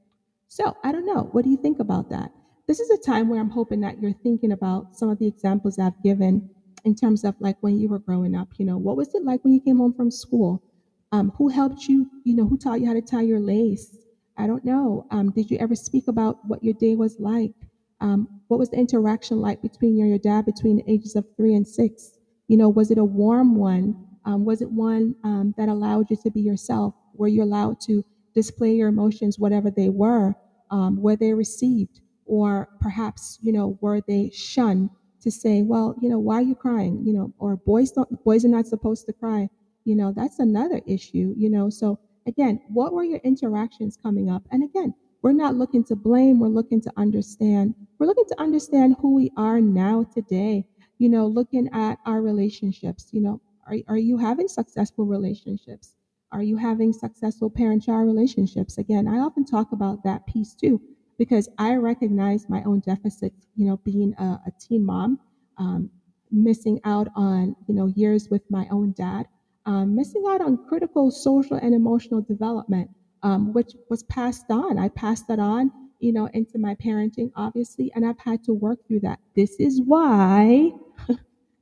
[0.49, 1.29] So I don't know.
[1.33, 2.33] What do you think about that?
[2.67, 5.79] This is a time where I'm hoping that you're thinking about some of the examples
[5.79, 6.49] I've given
[6.85, 8.49] in terms of like when you were growing up.
[8.59, 10.63] You know, what was it like when you came home from school?
[11.11, 12.09] Um, who helped you?
[12.25, 13.97] You know, who taught you how to tie your lace?
[14.37, 15.07] I don't know.
[15.11, 17.55] Um, did you ever speak about what your day was like?
[18.01, 21.25] Um, what was the interaction like between you and your dad between the ages of
[21.37, 22.19] three and six?
[22.49, 24.07] You know, was it a warm one?
[24.25, 26.95] Um, was it one um, that allowed you to be yourself?
[27.15, 30.35] Were you allowed to display your emotions, whatever they were?
[30.71, 32.01] Um, were they received?
[32.27, 34.91] Or perhaps, you know, were they shunned
[35.21, 37.03] to say, well, you know, why are you crying?
[37.05, 39.49] You know, or boys don't, boys are not supposed to cry.
[39.85, 41.69] You know, that's another issue, you know.
[41.69, 44.43] So again, what were your interactions coming up?
[44.51, 47.75] And again, we're not looking to blame, we're looking to understand.
[47.99, 50.65] We're looking to understand who we are now today,
[50.99, 55.95] you know, looking at our relationships, you know, are, are you having successful relationships?
[56.33, 58.79] Are you having successful parent child relationships?
[58.79, 60.81] Again, I often talk about that piece too,
[61.19, 65.21] because I recognize my own deficits, you know, being a, a teen mom,
[65.59, 65.91] um,
[66.31, 69.27] missing out on, you know, years with my own dad,
[69.67, 72.91] um, missing out on critical social and emotional development,
[73.23, 74.79] um, which was passed on.
[74.79, 75.71] I passed that on,
[76.01, 79.21] you know, into my parenting, obviously, and I've had to work through that.
[79.37, 80.73] This is why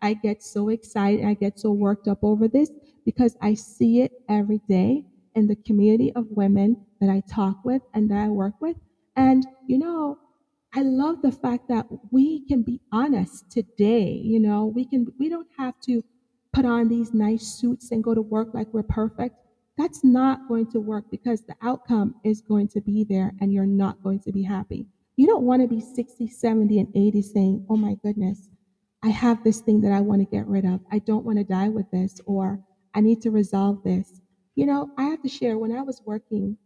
[0.02, 2.70] I get so excited, I get so worked up over this
[3.04, 7.82] because I see it every day in the community of women that I talk with
[7.94, 8.76] and that I work with.
[9.16, 10.18] And, you know,
[10.74, 14.20] I love the fact that we can be honest today.
[14.22, 16.02] You know, we can, we don't have to
[16.52, 19.36] put on these nice suits and go to work like we're perfect.
[19.78, 23.66] That's not going to work because the outcome is going to be there and you're
[23.66, 24.86] not going to be happy.
[25.16, 28.48] You don't want to be 60, 70, and 80 saying, oh my goodness,
[29.02, 30.80] I have this thing that I want to get rid of.
[30.90, 32.60] I don't want to die with this, or
[32.94, 34.20] I need to resolve this.
[34.54, 36.56] You know, I have to share when I was working,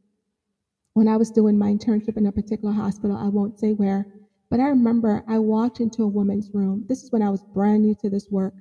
[0.95, 4.07] when I was doing my internship in a particular hospital, I won't say where,
[4.51, 6.85] but I remember I walked into a woman's room.
[6.89, 8.55] This is when I was brand new to this work.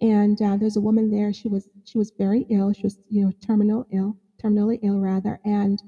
[0.00, 1.32] And uh, there's a woman there.
[1.32, 2.72] She was she was very ill.
[2.72, 5.40] She was you know terminal ill, terminally ill rather.
[5.44, 5.82] And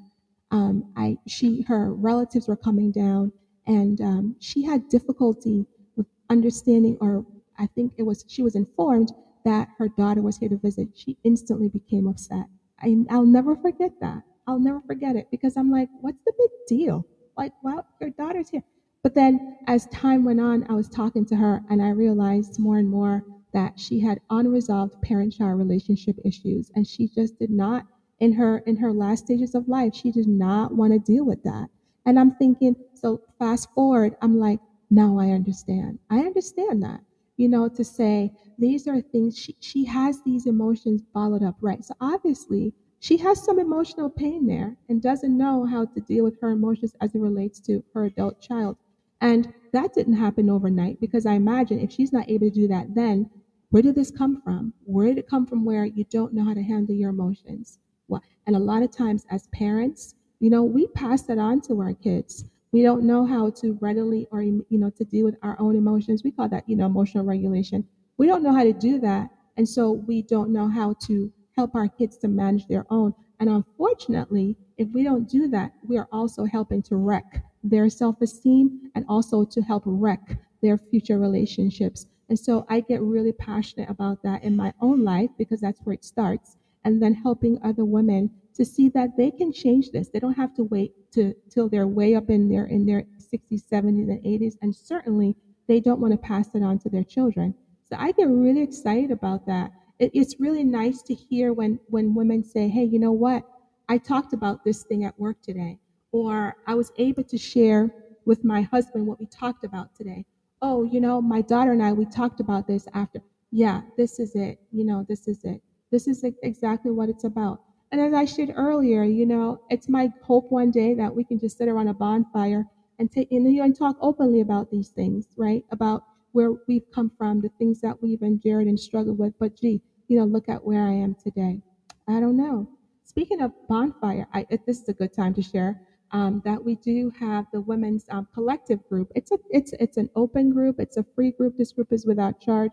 [0.50, 3.32] um, I she her relatives were coming down,
[3.66, 7.24] and um, she had difficulty with understanding, or
[7.58, 9.12] I think it was she was informed
[9.44, 10.88] that her daughter was here to visit.
[10.94, 12.46] She instantly became upset.
[12.82, 14.22] I, I'll never forget that.
[14.46, 17.06] I'll never forget it because I'm like, what's the big deal?
[17.36, 18.62] Like, well, your daughter's here.
[19.02, 22.76] But then as time went on, I was talking to her and I realized more
[22.78, 27.86] and more that she had unresolved parent-child relationship issues and she just did not
[28.18, 31.42] in her in her last stages of life she did not want to deal with
[31.42, 31.68] that.
[32.06, 34.60] And i'm thinking so fast forward i'm like
[34.90, 35.98] now i understand.
[36.10, 37.00] I understand that
[37.36, 41.84] you know to say these are things she, she has these emotions bottled up right?
[41.84, 46.38] So obviously she has some emotional pain there and doesn't know how to deal with
[46.40, 48.76] her emotions as it relates to her adult child.
[49.22, 52.94] And that didn't happen overnight because I imagine if she's not able to do that
[52.94, 53.30] then,
[53.70, 54.72] where did this come from?
[54.84, 57.78] Where did it come from where you don't know how to handle your emotions?
[58.08, 58.22] What?
[58.46, 61.94] And a lot of times as parents, you know, we pass that on to our
[61.94, 62.44] kids.
[62.72, 66.22] We don't know how to readily or, you know, to deal with our own emotions.
[66.24, 67.84] We call that, you know, emotional regulation.
[68.16, 69.30] We don't know how to do that.
[69.56, 73.14] And so we don't know how to help our kids to manage their own.
[73.38, 78.20] And unfortunately, if we don't do that, we are also helping to wreck their self
[78.20, 82.06] esteem and also to help wreck their future relationships.
[82.30, 85.94] And so I get really passionate about that in my own life because that's where
[85.94, 86.56] it starts.
[86.84, 90.08] And then helping other women to see that they can change this.
[90.08, 93.62] They don't have to wait to till they're way up in their in their 60s,
[93.68, 94.56] 70s, and 80s.
[94.62, 95.36] And certainly
[95.68, 97.54] they don't want to pass it on to their children.
[97.84, 99.72] So I get really excited about that.
[99.98, 103.44] It, it's really nice to hear when when women say, "Hey, you know what?
[103.88, 105.78] I talked about this thing at work today,"
[106.12, 107.90] or "I was able to share
[108.24, 110.24] with my husband what we talked about today."
[110.62, 113.20] Oh, you know, my daughter and I we talked about this after.
[113.50, 114.58] Yeah, this is it.
[114.70, 115.62] You know, this is it.
[115.90, 117.60] This is exactly what it's about.
[117.90, 121.38] And as I shared earlier, you know, it's my hope one day that we can
[121.38, 122.66] just sit around a bonfire
[122.98, 125.64] and take and, you know, and talk openly about these things, right?
[125.70, 129.32] About where we've come from, the things that we've endured and struggled with.
[129.40, 131.62] But gee, you know, look at where I am today.
[132.06, 132.68] I don't know.
[133.04, 135.76] Speaking of bonfire, I, this is a good time to share
[136.12, 139.10] um, that we do have the women's um, collective group.
[139.14, 140.80] It's a it's it's an open group.
[140.80, 141.56] It's a free group.
[141.56, 142.72] This group is without charge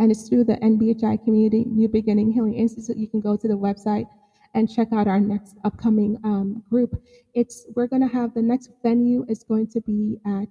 [0.00, 2.96] and it's through the NBHI Community New Beginning Healing Institute.
[2.96, 4.06] You can go to the website
[4.54, 7.00] and check out our next upcoming um, group.
[7.34, 10.48] It's we're going to have the next venue is going to be at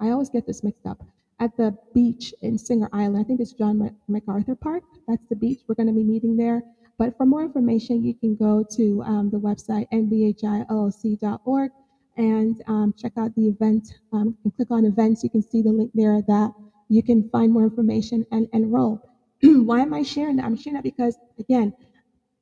[0.00, 1.04] I always get this mixed up
[1.40, 3.18] at the beach in Singer Island.
[3.18, 4.82] I think it's John MacArthur Park.
[5.06, 5.60] That's the beach.
[5.68, 6.62] We're going to be meeting there.
[7.00, 11.70] But for more information, you can go to um, the website nbhillc.org
[12.18, 13.94] and um, check out the event.
[14.12, 15.24] Um, and click on events.
[15.24, 16.52] You can see the link there that
[16.90, 19.00] you can find more information and enroll.
[19.42, 20.44] Why am I sharing that?
[20.44, 21.72] I'm sharing that because, again,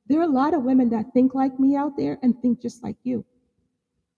[0.09, 2.83] there are a lot of women that think like me out there and think just
[2.83, 3.23] like you.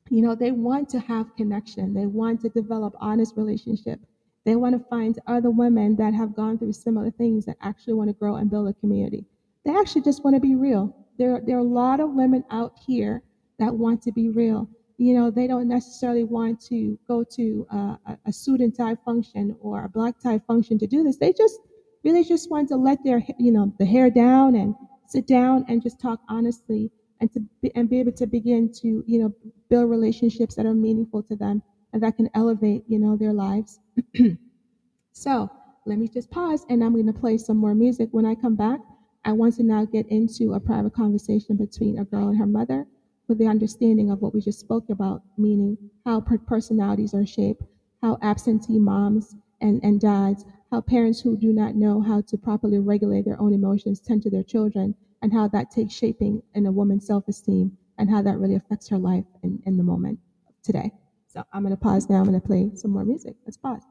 [0.09, 1.93] You know, they want to have connection.
[1.93, 3.99] They want to develop honest relationship.
[4.45, 8.09] They want to find other women that have gone through similar things that actually want
[8.09, 9.27] to grow and build a community.
[9.65, 10.95] They actually just want to be real.
[11.17, 13.21] There, there are a lot of women out here
[13.59, 14.67] that want to be real.
[14.97, 19.55] You know, they don't necessarily want to go to a, a suit and tie function
[19.59, 21.17] or a black tie function to do this.
[21.17, 21.59] They just
[22.03, 24.75] really just want to let their, you know, the hair down and
[25.07, 29.03] sit down and just talk honestly and to be, and be able to begin to,
[29.05, 29.33] you know,
[29.69, 31.61] build relationships that are meaningful to them
[31.93, 33.79] and that can elevate, you know, their lives.
[35.11, 35.49] so
[35.85, 38.09] let me just pause and I'm going to play some more music.
[38.11, 38.79] When I come back,
[39.25, 42.87] I want to now get into a private conversation between a girl and her mother
[43.27, 47.63] with the understanding of what we just spoke about, meaning how per- personalities are shaped,
[48.01, 52.79] how absentee moms and, and dads, how parents who do not know how to properly
[52.79, 56.71] regulate their own emotions tend to their children, and how that takes shaping in a
[56.71, 60.19] woman's self esteem and how that really affects her life in, in the moment
[60.63, 60.91] today.
[61.27, 62.17] So I'm going to pause now.
[62.17, 63.35] I'm going to play some more music.
[63.45, 63.83] Let's pause.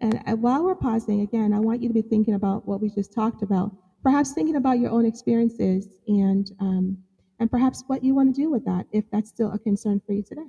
[0.00, 3.12] And while we're pausing, again, I want you to be thinking about what we just
[3.12, 3.72] talked about.
[4.06, 6.96] Perhaps thinking about your own experiences and um,
[7.40, 10.12] and perhaps what you want to do with that if that's still a concern for
[10.12, 10.46] you today.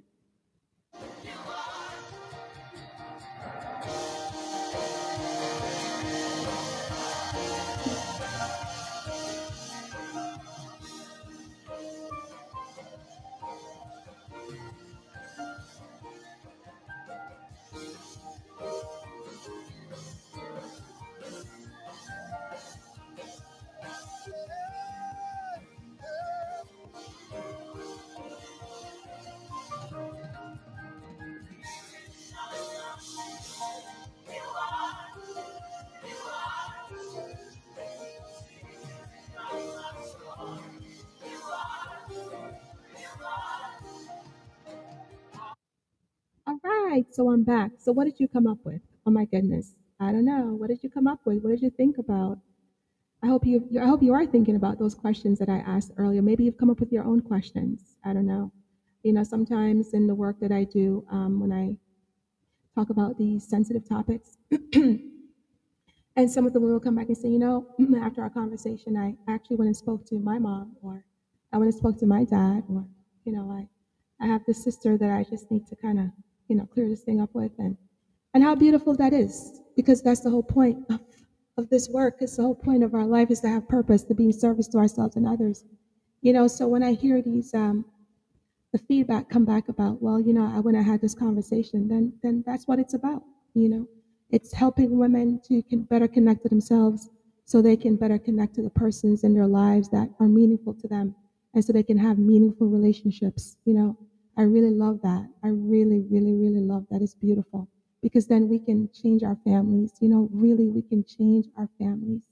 [47.18, 47.72] So I'm back.
[47.80, 48.80] So what did you come up with?
[49.08, 50.56] Oh my goodness, I don't know.
[50.56, 51.42] What did you come up with?
[51.42, 52.38] What did you think about?
[53.24, 56.22] I hope you I hope you are thinking about those questions that I asked earlier.
[56.22, 57.98] Maybe you've come up with your own questions.
[58.06, 58.52] I don't know.
[59.02, 61.76] You know, sometimes in the work that I do, um, when I
[62.76, 64.38] talk about these sensitive topics,
[64.74, 67.66] and some of them will come back and say, you know,
[68.00, 71.04] after our conversation, I actually went and spoke to my mom, or
[71.52, 72.86] I went and spoke to my dad, or
[73.26, 73.68] you know, I
[74.24, 76.06] I have this sister that I just need to kind of
[76.48, 77.78] you know clear this thing up with, and
[78.34, 81.00] and how beautiful that is, because that's the whole point of,
[81.58, 82.18] of this work.
[82.20, 84.68] It's the whole point of our life is to have purpose, to be in service
[84.70, 85.66] to ourselves and others.
[86.22, 87.86] You know, so when I hear these, um,
[88.74, 92.14] the feedback come back about, well, you know, I, when I had this conversation, then
[92.22, 93.24] then that's what it's about.
[93.54, 93.88] You know,
[94.30, 97.10] it's helping women to can better connect to themselves,
[97.46, 100.88] so they can better connect to the persons in their lives that are meaningful to
[100.88, 101.16] them,
[101.54, 103.58] and so they can have meaningful relationships.
[103.66, 103.98] You know,
[104.38, 105.28] I really love that.
[105.44, 107.02] I really, really, really love that.
[107.02, 107.68] It's beautiful
[108.02, 109.94] because then we can change our families.
[110.00, 112.24] You know, really, we can change our families.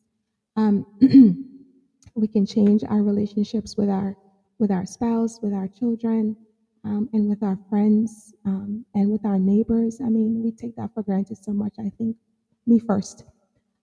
[0.56, 0.86] Um,
[2.16, 4.18] we can change our relationships with our
[4.60, 6.38] with our spouse, with our children,
[6.86, 10.00] um, and with our friends, um, and with our neighbors.
[10.02, 11.76] I mean, we take that for granted so much.
[11.80, 12.18] I think
[12.66, 13.26] me first.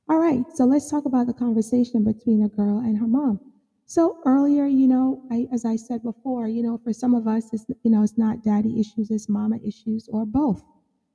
[0.08, 3.51] All right, so let's talk about the conversation between a girl and her mom.
[3.86, 7.52] So earlier, you know, I, as I said before, you know, for some of us,
[7.52, 10.62] it's you know, it's not daddy issues, it's mama issues, or both.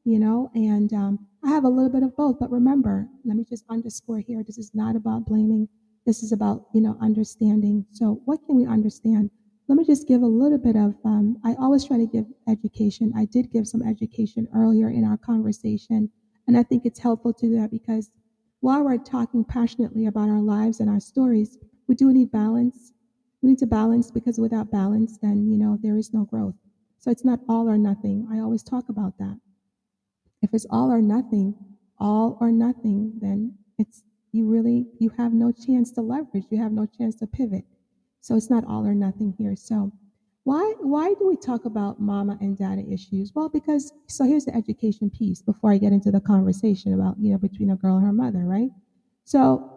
[0.05, 2.39] You know, and um, I have a little bit of both.
[2.39, 5.67] But remember, let me just underscore here: this is not about blaming.
[6.05, 7.85] This is about you know understanding.
[7.91, 9.31] So, what can we understand?
[9.67, 10.95] Let me just give a little bit of.
[11.03, 13.11] Um, I always try to give education.
[13.17, 16.09] I did give some education earlier in our conversation,
[16.47, 18.11] and I think it's helpful to do that because
[18.61, 21.57] while we're talking passionately about our lives and our stories,
[21.87, 22.93] we do need balance.
[23.41, 26.55] We need to balance because without balance, then, you know, there is no growth.
[26.99, 28.27] So it's not all or nothing.
[28.31, 29.39] I always talk about that.
[30.41, 31.55] If it's all or nothing,
[31.99, 36.45] all or nothing, then it's, you really, you have no chance to leverage.
[36.49, 37.65] You have no chance to pivot.
[38.21, 39.55] So it's not all or nothing here.
[39.55, 39.91] So
[40.43, 43.31] why, why do we talk about mama and dada issues?
[43.35, 47.31] Well, because, so here's the education piece before I get into the conversation about, you
[47.31, 48.69] know, between a girl and her mother, right?
[49.25, 49.76] So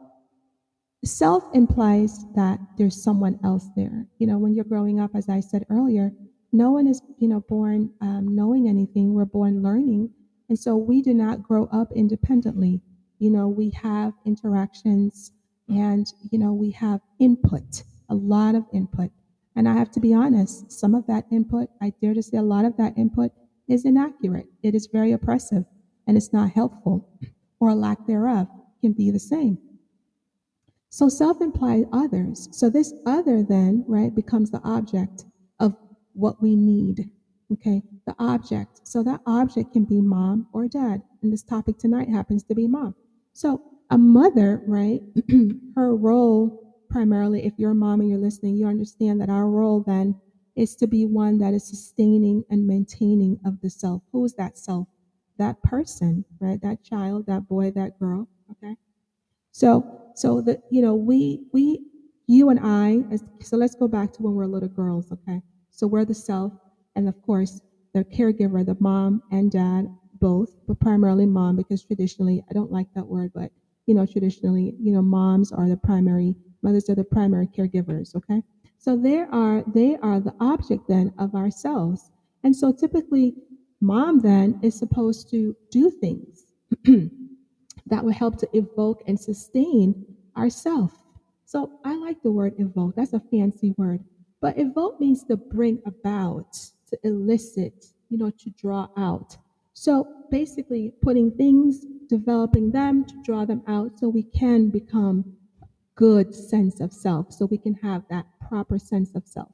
[1.05, 4.07] self implies that there's someone else there.
[4.19, 6.13] You know, when you're growing up, as I said earlier,
[6.53, 9.15] no one is, you know, born um, knowing anything.
[9.15, 10.11] We're born learning.
[10.49, 12.81] And so we do not grow up independently.
[13.19, 15.33] You know, we have interactions
[15.69, 19.11] and, you know, we have input, a lot of input.
[19.55, 22.43] And I have to be honest, some of that input, I dare to say a
[22.43, 23.31] lot of that input
[23.69, 24.47] is inaccurate.
[24.63, 25.65] It is very oppressive
[26.07, 27.09] and it's not helpful,
[27.61, 28.49] or a lack thereof
[28.81, 29.59] can be the same.
[30.91, 32.49] So self implied others.
[32.51, 35.25] So this other then, right, becomes the object
[35.61, 35.77] of
[36.15, 37.11] what we need.
[37.53, 38.87] Okay, the object.
[38.87, 41.03] So that object can be mom or dad.
[41.23, 42.95] And this topic tonight happens to be mom.
[43.33, 45.01] So a mother, right,
[45.77, 49.81] her role primarily, if you're a mom and you're listening, you understand that our role
[49.87, 50.21] then
[50.57, 54.03] is to be one that is sustaining and maintaining of the self.
[54.13, 54.89] Who is that self?
[55.39, 56.61] That person, right?
[56.61, 58.29] That child, that boy, that girl.
[58.51, 58.77] Okay.
[59.53, 61.81] So, so that you know, we we
[62.27, 63.03] you and I.
[63.41, 65.11] So let's go back to when we're little girls.
[65.13, 65.43] Okay.
[65.71, 66.53] So we're the self,
[66.97, 67.61] and of course
[67.93, 69.89] the caregiver, the mom and dad,
[70.21, 73.51] both, but primarily mom because traditionally I don't like that word, but
[73.87, 78.15] you know, traditionally, you know, moms are the primary, mothers are the primary caregivers.
[78.15, 78.43] Okay.
[78.79, 82.11] So they are they are the object then of ourselves,
[82.45, 83.35] and so typically,
[83.81, 86.45] mom then is supposed to do things.
[87.91, 90.93] that will help to evoke and sustain ourself.
[91.45, 92.95] So I like the word evoke.
[92.97, 94.05] That's a fancy word.
[94.41, 96.53] But evoke means to bring about,
[96.89, 99.37] to elicit, you know, to draw out.
[99.75, 105.25] So basically putting things, developing them to draw them out so we can become
[105.95, 109.53] good sense of self, so we can have that proper sense of self.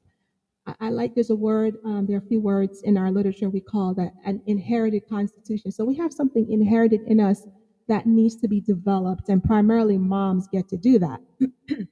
[0.66, 3.50] I, I like there's a word, um, there are a few words in our literature
[3.50, 5.72] we call that an inherited constitution.
[5.72, 7.46] So we have something inherited in us
[7.88, 11.20] that needs to be developed, and primarily moms get to do that.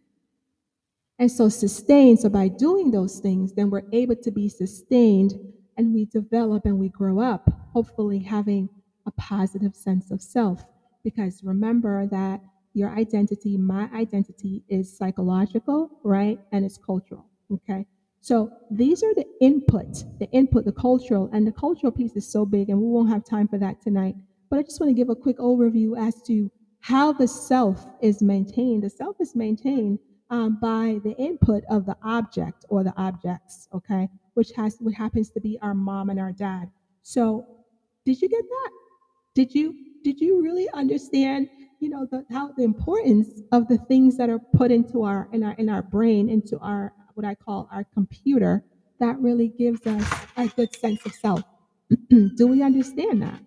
[1.18, 5.34] and so, sustained, so by doing those things, then we're able to be sustained
[5.76, 8.68] and we develop and we grow up, hopefully having
[9.06, 10.64] a positive sense of self.
[11.02, 12.40] Because remember that
[12.74, 16.38] your identity, my identity, is psychological, right?
[16.52, 17.86] And it's cultural, okay?
[18.20, 22.46] So these are the input, the input, the cultural, and the cultural piece is so
[22.46, 24.16] big, and we won't have time for that tonight.
[24.50, 28.22] But I just want to give a quick overview as to how the self is
[28.22, 28.82] maintained.
[28.82, 29.98] The self is maintained
[30.30, 35.30] um, by the input of the object or the objects, okay, which has what happens
[35.30, 36.70] to be our mom and our dad.
[37.02, 37.46] So,
[38.04, 38.70] did you get that?
[39.34, 41.48] Did you did you really understand?
[41.80, 45.42] You know the, how the importance of the things that are put into our in
[45.42, 48.64] our in our brain, into our what I call our computer,
[49.00, 50.04] that really gives us
[50.36, 51.42] a good sense of self.
[52.08, 53.40] Do we understand that?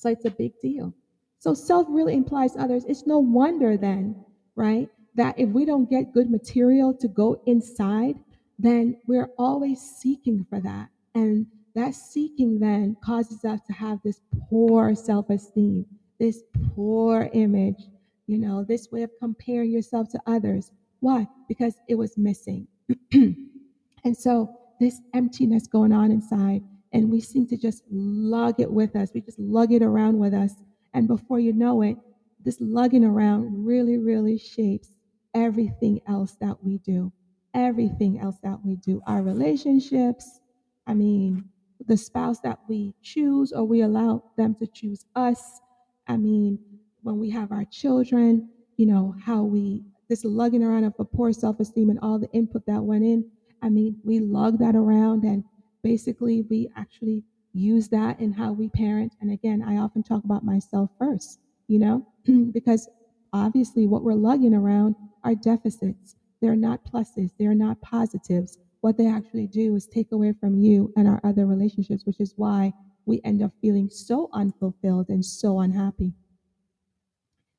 [0.00, 0.94] So it's a big deal.
[1.40, 2.84] So self really implies others.
[2.88, 4.16] It's no wonder then,
[4.56, 8.18] right, that if we don't get good material to go inside,
[8.58, 10.88] then we're always seeking for that.
[11.14, 15.84] And that seeking then causes us to have this poor self esteem,
[16.18, 16.44] this
[16.74, 17.82] poor image,
[18.26, 20.72] you know, this way of comparing yourself to others.
[21.00, 21.28] Why?
[21.46, 22.66] Because it was missing.
[23.12, 26.62] and so this emptiness going on inside
[26.92, 29.10] and we seem to just lug it with us.
[29.14, 30.52] We just lug it around with us.
[30.92, 31.96] And before you know it,
[32.44, 34.88] this lugging around really, really shapes
[35.34, 37.12] everything else that we do.
[37.54, 39.00] Everything else that we do.
[39.06, 40.40] Our relationships,
[40.86, 41.44] I mean,
[41.86, 45.60] the spouse that we choose or we allow them to choose us.
[46.08, 46.58] I mean,
[47.02, 51.32] when we have our children, you know, how we, this lugging around of a poor
[51.32, 53.30] self esteem and all the input that went in.
[53.62, 55.44] I mean, we lug that around and
[55.82, 59.14] basically we actually use that in how we parent.
[59.20, 61.38] And again, I often talk about myself first.
[61.68, 62.06] you know,
[62.52, 62.88] because
[63.32, 66.16] obviously what we're lugging around are deficits.
[66.40, 68.58] They're not pluses, they're not positives.
[68.80, 72.32] What they actually do is take away from you and our other relationships, which is
[72.36, 72.72] why
[73.06, 76.14] we end up feeling so unfulfilled and so unhappy.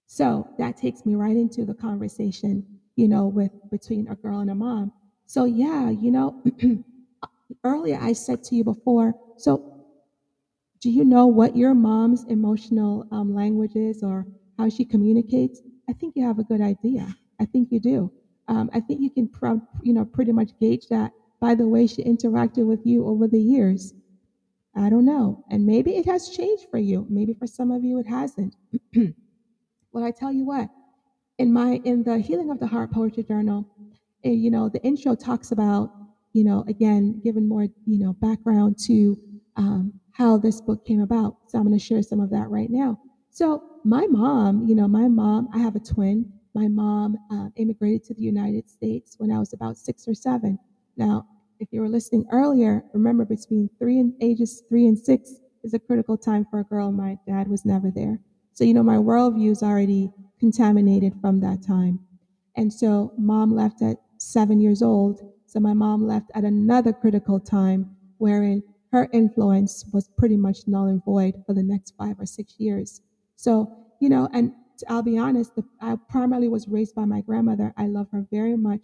[0.08, 2.64] So that takes me right into the conversation,
[2.96, 4.92] you know, with between a girl and a mom.
[5.26, 6.36] So yeah, you know,
[7.64, 9.86] earlier I said to you before, so
[10.82, 14.26] do you know what your mom's emotional um, language is or
[14.58, 15.62] how she communicates?
[15.90, 17.16] I think you have a good idea.
[17.40, 18.12] I think you do.
[18.48, 21.88] Um, I think you can, pro- you know, pretty much gauge that by the way
[21.88, 23.94] she interacted with you over the years.
[24.76, 27.06] I don't know, and maybe it has changed for you.
[27.10, 28.56] Maybe for some of you it hasn't.
[29.92, 30.70] well, I tell you what,
[31.40, 33.68] in my in the Healing of the Heart Poetry Journal,
[34.24, 35.92] eh, you know, the intro talks about,
[36.34, 39.18] you know, again, giving more, you know, background to
[39.58, 41.38] um, how this book came about.
[41.48, 43.00] So I'm going to share some of that right now.
[43.30, 46.32] So my mom, you know, my mom, I have a twin.
[46.54, 50.60] My mom uh, immigrated to the United States when I was about six or seven.
[50.98, 51.28] Now,
[51.60, 55.80] if you were listening earlier, remember between three and ages three and six is a
[55.80, 56.92] critical time for a girl.
[56.92, 58.20] My dad was never there.
[58.54, 62.00] So, you know, my worldview is already contaminated from that time.
[62.56, 65.22] And so mom left at seven years old.
[65.52, 70.86] So my mom left at another critical time wherein her influence was pretty much null
[70.86, 73.02] and void for the next five or six years.
[73.36, 74.54] So, you know, and
[74.88, 77.74] I'll be honest, the, I primarily was raised by my grandmother.
[77.76, 78.80] I love her very much.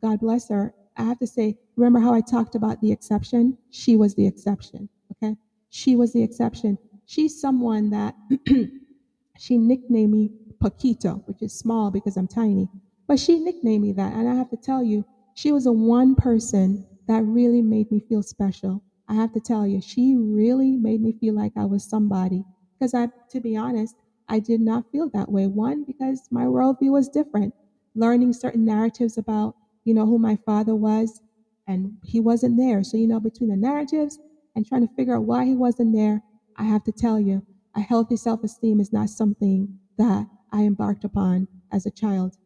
[0.00, 0.72] God bless her.
[0.96, 3.58] I have to say, remember how I talked about the exception?
[3.70, 4.88] She was the exception.
[5.10, 5.34] Okay.
[5.70, 6.78] She was the exception.
[7.04, 8.14] She's someone that
[9.40, 10.30] she nicknamed me
[10.62, 12.68] Paquito, which is small because I'm tiny.
[13.08, 14.12] But she nicknamed me that.
[14.12, 15.04] And I have to tell you,
[15.34, 18.82] she was the one person that really made me feel special.
[19.08, 22.44] I have to tell you, she really made me feel like I was somebody.
[22.78, 23.96] Because I, to be honest,
[24.28, 25.46] I did not feel that way.
[25.46, 27.54] One, because my worldview was different.
[27.94, 31.20] Learning certain narratives about, you know, who my father was,
[31.66, 32.82] and he wasn't there.
[32.82, 34.18] So, you know, between the narratives
[34.54, 36.22] and trying to figure out why he wasn't there,
[36.56, 37.42] I have to tell you,
[37.74, 42.36] a healthy self esteem is not something that I embarked upon as a child.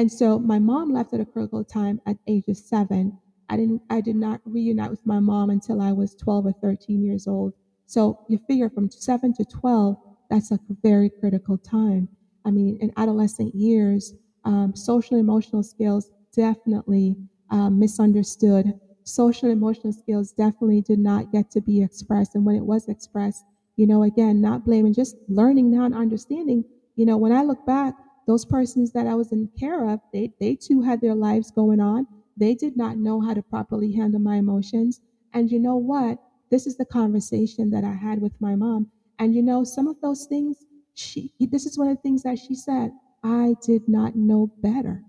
[0.00, 3.12] And so my mom left at a critical time at age of seven.
[3.50, 7.02] I didn't I did not reunite with my mom until I was 12 or 13
[7.02, 7.52] years old.
[7.86, 9.98] So you figure from seven to 12,
[10.30, 12.08] that's a very critical time.
[12.46, 17.18] I mean, in adolescent years, um, social emotional skills definitely
[17.50, 18.72] um, misunderstood.
[19.04, 22.34] Social emotional skills definitely did not get to be expressed.
[22.34, 23.44] And when it was expressed,
[23.76, 26.64] you know, again, not blaming, just learning now and understanding.
[26.96, 27.94] You know, when I look back,
[28.30, 31.80] those persons that I was in care of, they, they too had their lives going
[31.80, 32.06] on.
[32.36, 35.00] They did not know how to properly handle my emotions.
[35.32, 36.18] And you know what?
[36.50, 38.90] This is the conversation that I had with my mom.
[39.18, 42.38] And you know, some of those things, she this is one of the things that
[42.38, 42.92] she said.
[43.22, 45.04] I did not know better.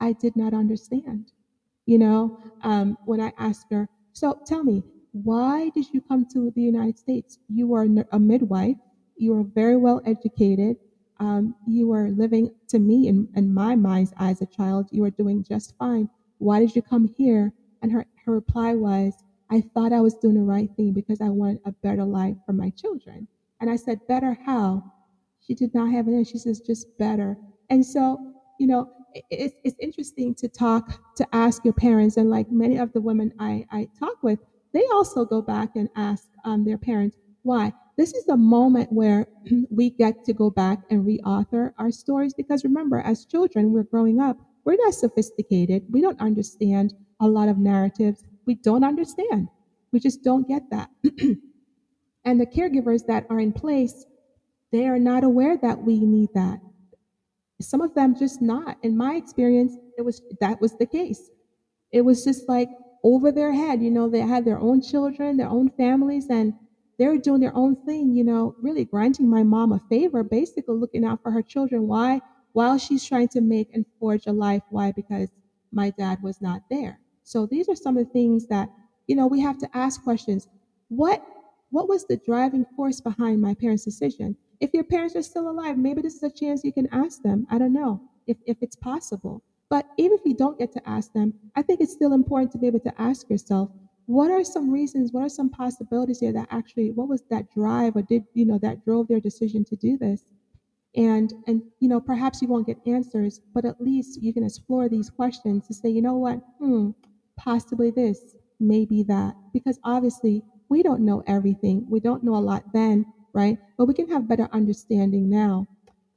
[0.00, 1.32] I did not understand.
[1.86, 6.50] You know, um, when I asked her, so tell me, why did you come to
[6.50, 7.38] the United States?
[7.48, 8.78] You were a midwife.
[9.16, 10.78] You were very well educated.
[11.20, 15.02] Um, you were living, to me, in, in my mind's eye as a child, you
[15.02, 16.08] were doing just fine.
[16.38, 17.52] Why did you come here?
[17.82, 19.14] And her, her reply was,
[19.50, 22.52] I thought I was doing the right thing because I wanted a better life for
[22.52, 23.28] my children.
[23.60, 24.82] And I said, Better how?
[25.46, 26.32] She did not have an answer.
[26.32, 27.36] She says, Just better.
[27.70, 28.90] And so, you know,
[29.30, 32.16] it's, it's interesting to talk, to ask your parents.
[32.16, 34.40] And like many of the women I, I talk with,
[34.72, 37.72] they also go back and ask um, their parents why.
[37.96, 39.26] This is the moment where
[39.70, 44.20] we get to go back and reauthor our stories because remember, as children, we're growing
[44.20, 45.84] up, we're not sophisticated.
[45.90, 48.24] We don't understand a lot of narratives.
[48.46, 49.48] We don't understand.
[49.92, 50.90] We just don't get that.
[52.24, 54.06] and the caregivers that are in place,
[54.72, 56.60] they are not aware that we need that.
[57.60, 58.78] Some of them just not.
[58.82, 61.30] In my experience, it was that was the case.
[61.92, 62.68] It was just like
[63.04, 63.80] over their head.
[63.82, 66.54] You know, they had their own children, their own families, and
[66.98, 70.76] they were doing their own thing, you know, really granting my mom a favor, basically
[70.76, 71.88] looking out for her children.
[71.88, 72.20] Why?
[72.52, 74.62] While she's trying to make and forge a life.
[74.70, 74.92] Why?
[74.92, 75.30] Because
[75.72, 77.00] my dad was not there.
[77.24, 78.70] So these are some of the things that,
[79.06, 80.48] you know, we have to ask questions.
[80.88, 81.24] What
[81.70, 84.36] what was the driving force behind my parents' decision?
[84.60, 87.48] If your parents are still alive, maybe this is a chance you can ask them.
[87.50, 89.42] I don't know if, if it's possible.
[89.68, 92.58] But even if you don't get to ask them, I think it's still important to
[92.58, 93.70] be able to ask yourself,
[94.06, 97.96] what are some reasons, what are some possibilities here that actually, what was that drive
[97.96, 100.22] or did, you know, that drove their decision to do this?
[100.96, 104.88] And, and, you know, perhaps you won't get answers, but at least you can explore
[104.88, 106.90] these questions to say, you know what, hmm,
[107.36, 109.34] possibly this, maybe that.
[109.52, 111.86] Because obviously, we don't know everything.
[111.88, 113.58] We don't know a lot then, right?
[113.76, 115.66] But we can have better understanding now.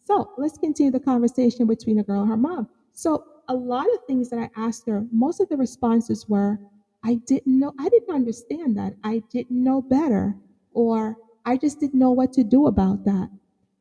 [0.03, 2.69] So let's continue the conversation between the girl and her mom.
[2.93, 6.59] So a lot of things that I asked her, most of the responses were,
[7.03, 8.95] I didn't know, I didn't understand that.
[9.03, 10.35] I didn't know better,
[10.73, 13.29] or I just didn't know what to do about that.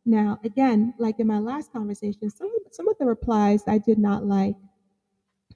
[0.05, 4.25] Now, again, like in my last conversation, some, some of the replies I did not
[4.25, 4.57] like.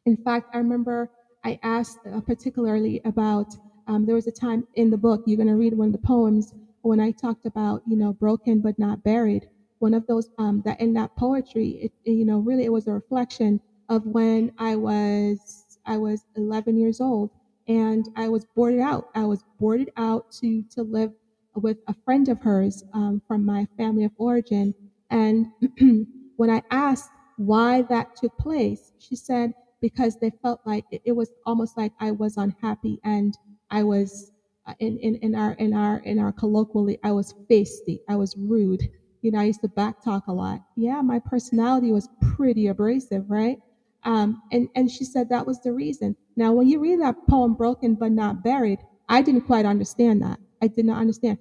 [0.04, 1.10] In fact, I remember
[1.44, 3.56] I asked uh, particularly about,
[3.86, 6.06] um, there was a time in the book, you're going to read one of the
[6.06, 6.52] poems,
[6.82, 9.48] when I talked about, you know, broken but not buried.
[9.78, 12.86] One of those, um, that in that poetry, it, it, you know, really it was
[12.86, 17.30] a reflection of when I was, I was 11 years old
[17.70, 19.10] and I was boarded out.
[19.14, 21.12] I was boarded out to, to live
[21.54, 24.74] with a friend of hers um, from my family of origin.
[25.08, 25.46] And
[26.36, 31.12] when I asked why that took place, she said, because they felt like it, it
[31.12, 33.38] was almost like I was unhappy and
[33.70, 34.32] I was
[34.66, 38.00] uh, in, in, in our in our in our colloquially I was feisty.
[38.08, 38.82] I was rude.
[39.22, 40.60] You know, I used to backtalk a lot.
[40.76, 43.58] Yeah, my personality was pretty abrasive, right?
[44.04, 46.16] Um, and and she said that was the reason.
[46.40, 48.80] Now, when you read that poem, "Broken but Not Buried,"
[49.10, 50.40] I didn't quite understand that.
[50.62, 51.36] I did not understand.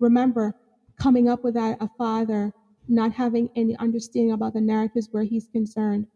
[0.00, 0.54] Remember,
[0.96, 2.52] coming up without a father,
[2.88, 6.08] not having any understanding about the narratives where he's concerned,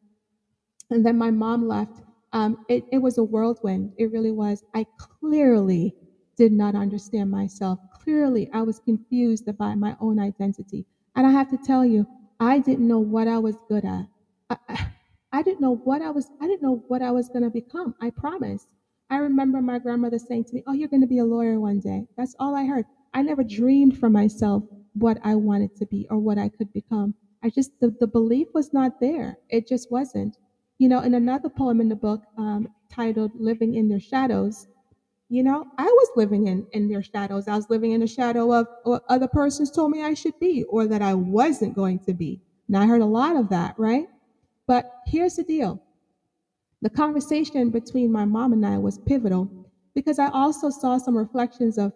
[0.90, 2.02] and then my mom left.
[2.32, 3.92] Um, it, it was a whirlwind.
[3.98, 4.64] It really was.
[4.74, 5.94] I clearly
[6.36, 7.78] did not understand myself.
[8.02, 10.86] Clearly, I was confused about my own identity.
[11.16, 12.06] And I have to tell you,
[12.40, 14.06] I didn't know what I was good at.
[14.50, 14.87] I,
[15.32, 16.30] I, didn't know what I was.
[16.40, 17.94] I didn't know what I was going to become.
[18.00, 18.66] I promise.
[19.10, 21.80] I remember my grandmother saying to me, "Oh, you're going to be a lawyer one
[21.80, 22.84] day." That's all I heard.
[23.14, 24.64] I never dreamed for myself
[24.94, 27.14] what I wanted to be or what I could become.
[27.42, 29.38] I just the, the belief was not there.
[29.48, 30.36] It just wasn't.
[30.78, 34.68] You know, in another poem in the book um, titled Living in Their Shadows,
[35.28, 37.48] you know, I was living in, in their shadows.
[37.48, 40.64] I was living in the shadow of what other persons told me I should be
[40.64, 42.40] or that I wasn't going to be.
[42.68, 44.08] Now, I heard a lot of that, right?
[44.68, 45.82] But here's the deal
[46.82, 49.50] the conversation between my mom and I was pivotal
[49.96, 51.92] because I also saw some reflections of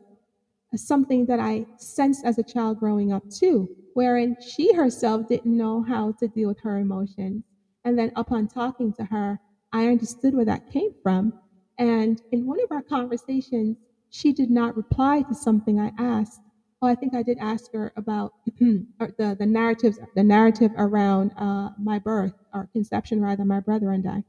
[0.75, 5.83] something that I sensed as a child growing up too, wherein she herself didn't know
[5.83, 7.45] how to deal with her emotions.
[7.85, 9.39] And then upon talking to her,
[9.73, 11.35] I understood where that came from.
[11.79, 13.77] And in one of our conversations,
[14.11, 16.41] she did not reply to something I asked.
[16.83, 21.71] Oh, I think I did ask her about the, the narratives, the narrative around uh,
[21.79, 24.25] my birth or conception, rather, my brother and I.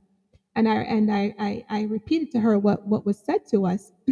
[0.56, 3.92] And I and I, I, I repeated to her what, what was said to us.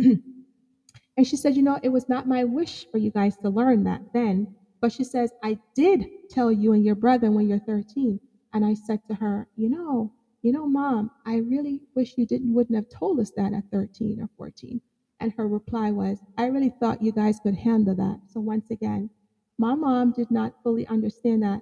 [1.18, 3.84] And she said, You know, it was not my wish for you guys to learn
[3.84, 4.48] that then.
[4.82, 8.20] But she says, I did tell you and your brother when you're 13.
[8.54, 12.54] And I said to her, You know, you know, mom, I really wish you didn't
[12.54, 14.82] wouldn't have told us that at 13 or 14.
[15.22, 18.22] And her reply was, I really thought you guys could handle that.
[18.28, 19.10] So once again,
[19.60, 21.62] my mom did not fully understand that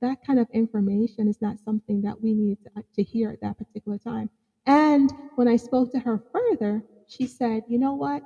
[0.00, 3.40] that kind of information is not something that we need to, uh, to hear at
[3.42, 4.30] that particular time.
[4.66, 8.22] And when I spoke to her further, she said, You know what?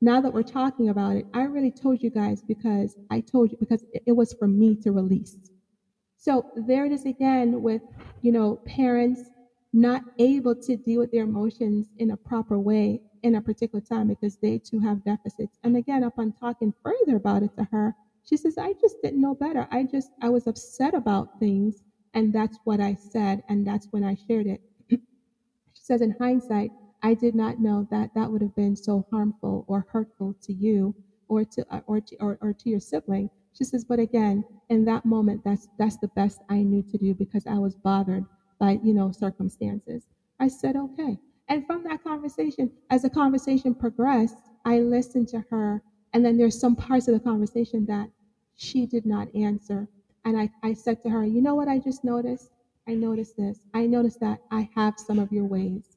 [0.00, 3.58] now that we're talking about it, I really told you guys because I told you
[3.58, 5.38] because it was for me to release.
[6.16, 7.82] So there it is again with,
[8.22, 9.30] you know, parents
[9.72, 14.08] not able to deal with their emotions in a proper way in a particular time
[14.08, 15.58] because they too have deficits.
[15.64, 17.94] And again, upon talking further about it to her,
[18.24, 19.66] she says, I just didn't know better.
[19.70, 21.82] I just, I was upset about things.
[22.14, 23.42] And that's what I said.
[23.48, 24.60] And that's when I shared it.
[24.90, 24.98] she
[25.74, 26.70] says, in hindsight,
[27.02, 30.94] I did not know that that would have been so harmful or hurtful to you
[31.28, 33.30] or to uh, or to, or, or to your sibling.
[33.52, 37.14] She says, but again, in that moment, that's that's the best I knew to do
[37.14, 38.24] because I was bothered
[38.58, 40.06] by you know circumstances.
[40.40, 41.18] I said okay,
[41.48, 45.82] and from that conversation, as the conversation progressed, I listened to her,
[46.12, 48.10] and then there's some parts of the conversation that
[48.56, 49.88] she did not answer,
[50.24, 52.50] and I, I said to her, you know what I just noticed?
[52.86, 53.60] I noticed this.
[53.74, 55.96] I noticed that I have some of your ways.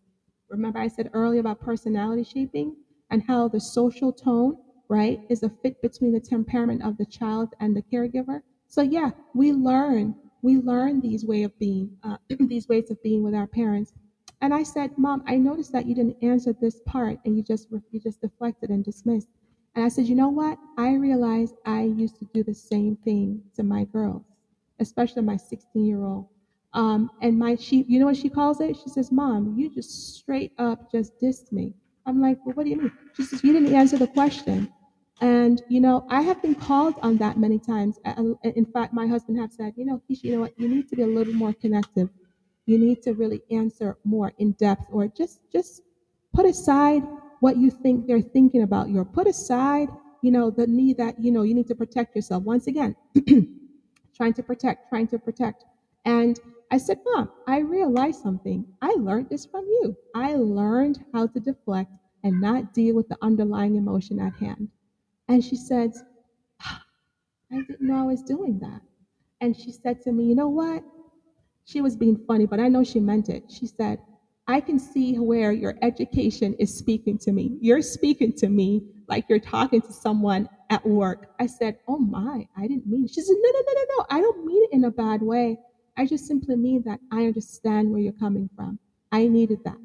[0.50, 2.76] Remember, I said earlier about personality shaping
[3.10, 4.58] and how the social tone,
[4.90, 8.42] right, is a fit between the temperament of the child and the caregiver.
[8.68, 13.24] So yeah, we learn, we learn these way of being, uh, these ways of being
[13.24, 13.94] with our parents.
[14.42, 17.68] And I said, Mom, I noticed that you didn't answer this part, and you just
[17.92, 19.28] you just deflected and dismissed.
[19.76, 20.58] And I said, you know what?
[20.78, 24.24] I realized I used to do the same thing to my girls,
[24.80, 26.28] especially my 16 year old.
[26.74, 28.78] Um, and my she, you know what she calls it?
[28.78, 31.74] She says, "Mom, you just straight up just dissed me."
[32.06, 34.72] I'm like, "Well, what do you mean?" She says, "You didn't answer the question."
[35.22, 38.00] And you know, I have been called on that many times.
[38.44, 40.60] In fact, my husband have said, "You know, Keisha, you know what?
[40.60, 42.10] You need to be a little more connective.
[42.66, 45.82] You need to really answer more in depth, or just just
[46.34, 47.04] put aside
[47.40, 49.90] what you think they're thinking about you, or put aside,
[50.22, 52.44] you know, the need that you know you need to protect yourself.
[52.44, 52.96] Once again."
[54.22, 55.66] trying to protect, trying to protect.
[56.06, 56.40] And
[56.72, 58.66] I said, Mom, I realized something.
[58.82, 59.96] I learned this from you.
[60.16, 61.92] I learned how to deflect
[62.24, 64.70] and not deal with the underlying emotion at hand.
[65.28, 65.94] And she said,
[67.52, 68.82] I didn't know I was doing that.
[69.42, 70.84] And she said to me, You know what?
[71.66, 73.44] She was being funny, but I know she meant it.
[73.50, 74.00] She said,
[74.48, 77.58] I can see where your education is speaking to me.
[77.62, 81.34] You're speaking to me like you're talking to someone at work.
[81.40, 83.12] I said, Oh my, I didn't mean it.
[83.12, 84.06] She said, No, no, no, no, no.
[84.10, 85.58] I don't mean it in a bad way.
[85.98, 88.80] I just simply mean that I understand where you're coming from.
[89.12, 89.78] I needed that.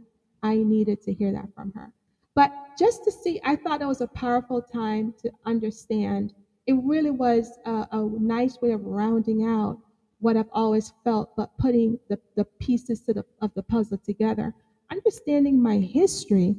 [0.42, 1.92] I needed to hear that from her.
[2.34, 6.34] But just to see, I thought it was a powerful time to understand.
[6.66, 9.78] It really was a, a nice way of rounding out
[10.26, 14.52] what I've always felt, but putting the, the pieces the, of the puzzle together.
[14.90, 16.56] Understanding my history,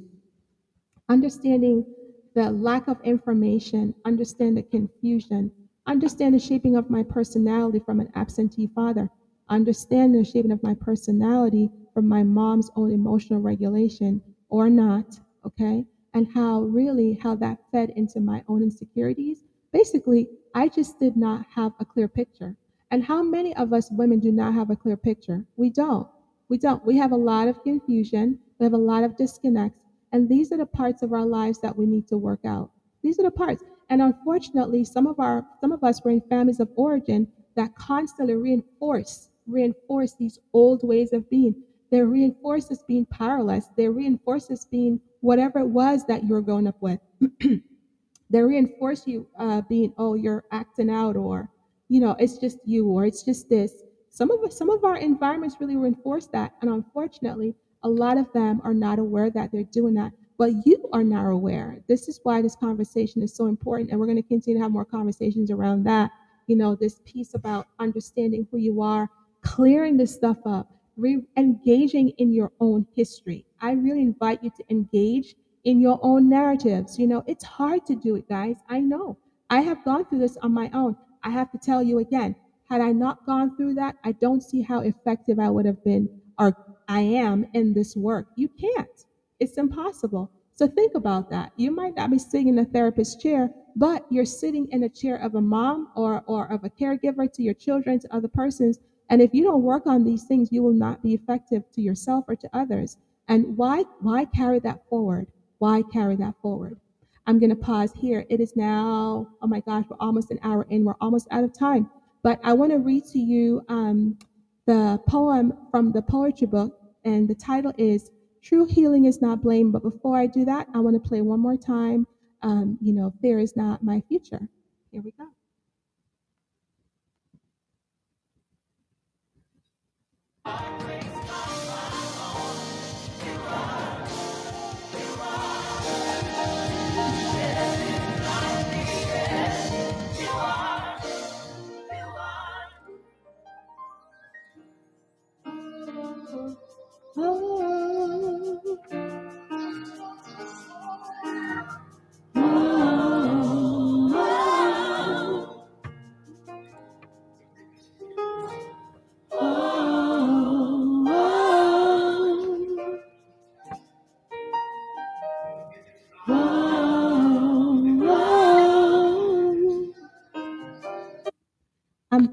[1.10, 1.86] understanding
[2.34, 5.52] the lack of information, understand the confusion,
[5.86, 9.10] understand the shaping of my personality from an absentee father,
[9.50, 15.84] understand the shaping of my personality from my mom's own emotional regulation or not, okay?
[16.14, 19.44] And how really how that fed into my own insecurities.
[19.74, 22.56] Basically, I just did not have a clear picture.
[22.92, 25.46] And how many of us women do not have a clear picture?
[25.58, 26.08] We don't.
[26.50, 26.86] We don't.
[26.86, 28.40] We have a lot of confusion.
[28.60, 29.80] We have a lot of disconnects.
[30.14, 32.72] And these are the parts of our lives that we need to work out.
[33.04, 33.64] These are the parts.
[33.90, 38.36] And unfortunately, some of our some of us were in families of origin that constantly
[38.36, 41.56] reinforce reinforce these old ways of being.
[41.90, 43.68] They reinforce us being powerless.
[43.78, 47.00] They reinforce us being whatever it was that you were growing up with.
[48.30, 51.50] they reinforce you uh, being, oh, you're acting out, or
[51.90, 53.84] you know, it's just you, or it's just this.
[54.10, 58.62] Some of some of our environments really reinforce that, and unfortunately, a lot of them
[58.64, 60.12] are not aware that they're doing that.
[60.38, 61.80] But you are now aware.
[61.88, 64.72] This is why this conversation is so important, and we're going to continue to have
[64.72, 66.12] more conversations around that.
[66.48, 69.10] You know, this piece about understanding who you are,
[69.42, 73.46] clearing this stuff up, re- engaging in your own history.
[73.62, 76.98] I really invite you to engage in your own narratives.
[76.98, 78.58] You know, it's hard to do it, guys.
[78.70, 79.18] I know.
[79.50, 80.96] I have gone through this on my own.
[81.24, 82.36] I have to tell you again,
[82.70, 86.10] had I not gone through that, I don't see how effective I would have been
[86.38, 86.56] or
[86.88, 88.28] I am in this work.
[88.36, 89.06] You can't.
[89.40, 90.32] It's impossible.
[90.56, 91.52] So think about that.
[91.56, 95.18] You might not be sitting in a therapist's chair, but you're sitting in a chair
[95.18, 98.80] of a mom or, or of a caregiver to your children, to other persons.
[99.10, 102.26] And if you don't work on these things, you will not be effective to yourself
[102.28, 102.98] or to others.
[103.28, 105.28] And why why carry that forward?
[105.60, 106.80] Why carry that forward?
[107.28, 108.26] I'm going to pause here.
[108.30, 110.86] It is now, oh my gosh, we're almost an hour in.
[110.86, 111.90] We're almost out of time.
[112.24, 114.18] But I want to read to you um,
[114.66, 118.12] the poem from the poetry book, and the title is
[118.42, 119.72] True Healing is Not Blame.
[119.72, 122.08] But before I do that, I want to play one more time,
[122.44, 124.48] um, you know, Fear is Not My Future.
[124.92, 125.28] Here we go.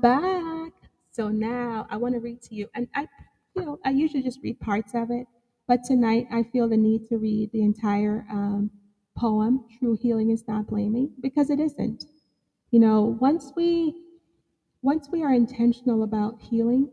[0.05, 0.73] Back.
[1.13, 2.69] So now I want to read to you.
[2.75, 3.09] And I,
[3.57, 5.27] you know, I usually just read parts of it.
[5.67, 8.71] But tonight I feel the need to read the entire um,
[9.17, 12.05] poem, True Healing is Not Blaming, because it isn't.
[12.71, 13.95] You know, once we
[14.83, 16.91] once we are intentional about healing,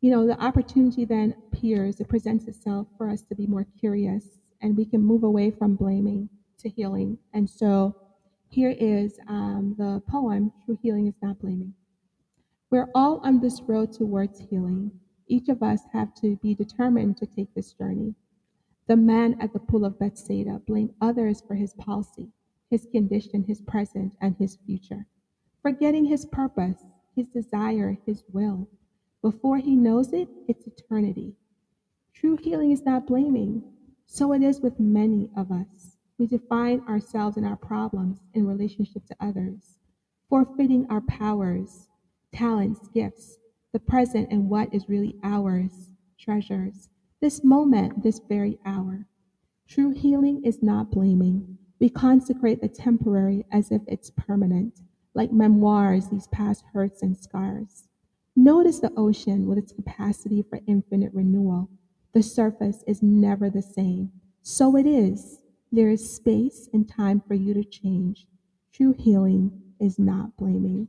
[0.00, 4.40] you know, the opportunity then appears, it presents itself for us to be more curious
[4.60, 7.16] and we can move away from blaming to healing.
[7.32, 7.94] And so
[8.48, 11.74] here is um, the poem, True Healing is Not Blaming.
[12.70, 14.90] We're all on this road towards healing.
[15.26, 18.14] Each of us have to be determined to take this journey.
[18.86, 22.28] The man at the pool of Bethsaida blamed others for his palsy,
[22.70, 25.06] his condition, his present, and his future,
[25.62, 26.84] forgetting his purpose,
[27.16, 28.68] his desire, his will.
[29.22, 31.32] Before he knows it, it's eternity.
[32.12, 33.62] True healing is not blaming.
[34.06, 35.96] So it is with many of us.
[36.18, 39.78] We define ourselves and our problems in relationship to others,
[40.28, 41.87] forfeiting our powers,
[42.32, 43.38] talents, gifts,
[43.72, 46.88] the present and what is really ours, treasures,
[47.20, 49.06] this moment, this very hour.
[49.66, 51.58] True healing is not blaming.
[51.80, 54.80] We consecrate the temporary as if it's permanent,
[55.14, 57.88] like memoirs, these past hurts and scars.
[58.34, 61.68] Notice the ocean with its capacity for infinite renewal.
[62.14, 64.12] The surface is never the same.
[64.42, 65.40] So it is.
[65.70, 68.26] There is space and time for you to change.
[68.72, 70.88] True healing is not blaming.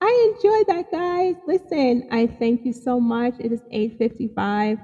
[0.00, 1.34] I enjoyed that, guys.
[1.76, 3.34] I thank you so much.
[3.40, 4.78] It is 8:55.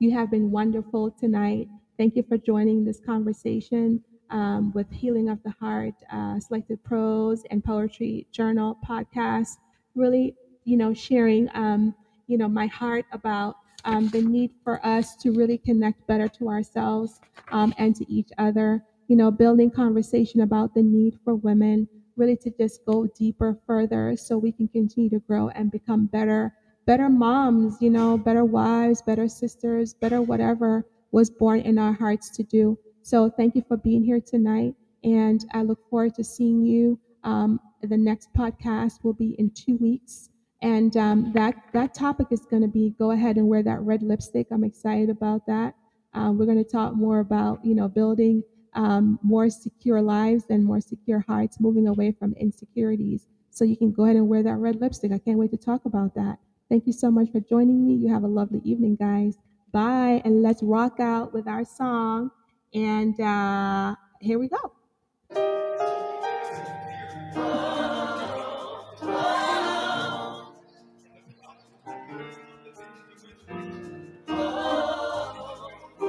[0.00, 1.68] You have been wonderful tonight.
[1.96, 7.44] Thank you for joining this conversation um, with Healing of the Heart, uh, Selected Prose
[7.52, 9.58] and Poetry Journal podcast.
[9.94, 10.34] Really,
[10.64, 11.94] you know, sharing, um,
[12.26, 16.48] you know, my heart about um, the need for us to really connect better to
[16.48, 17.20] ourselves
[17.52, 18.82] um, and to each other.
[19.06, 24.16] You know, building conversation about the need for women really to just go deeper further
[24.16, 26.52] so we can continue to grow and become better
[26.86, 32.30] better moms you know better wives better sisters better whatever was born in our hearts
[32.30, 32.78] to do.
[33.02, 37.60] So thank you for being here tonight and i look forward to seeing you um,
[37.82, 40.28] the next podcast will be in two weeks.
[40.60, 44.02] And um, that that topic is going to be go ahead and wear that red
[44.02, 44.46] lipstick.
[44.52, 45.74] I'm excited about that.
[46.14, 48.42] Um, we're going to talk more about you know building
[48.74, 53.26] um, more secure lives and more secure hearts, moving away from insecurities.
[53.50, 55.12] So you can go ahead and wear that red lipstick.
[55.12, 56.38] I can't wait to talk about that.
[56.70, 57.94] Thank you so much for joining me.
[57.94, 59.36] You have a lovely evening, guys.
[59.72, 60.22] Bye.
[60.24, 62.30] And let's rock out with our song.
[62.72, 65.91] And uh, here we go.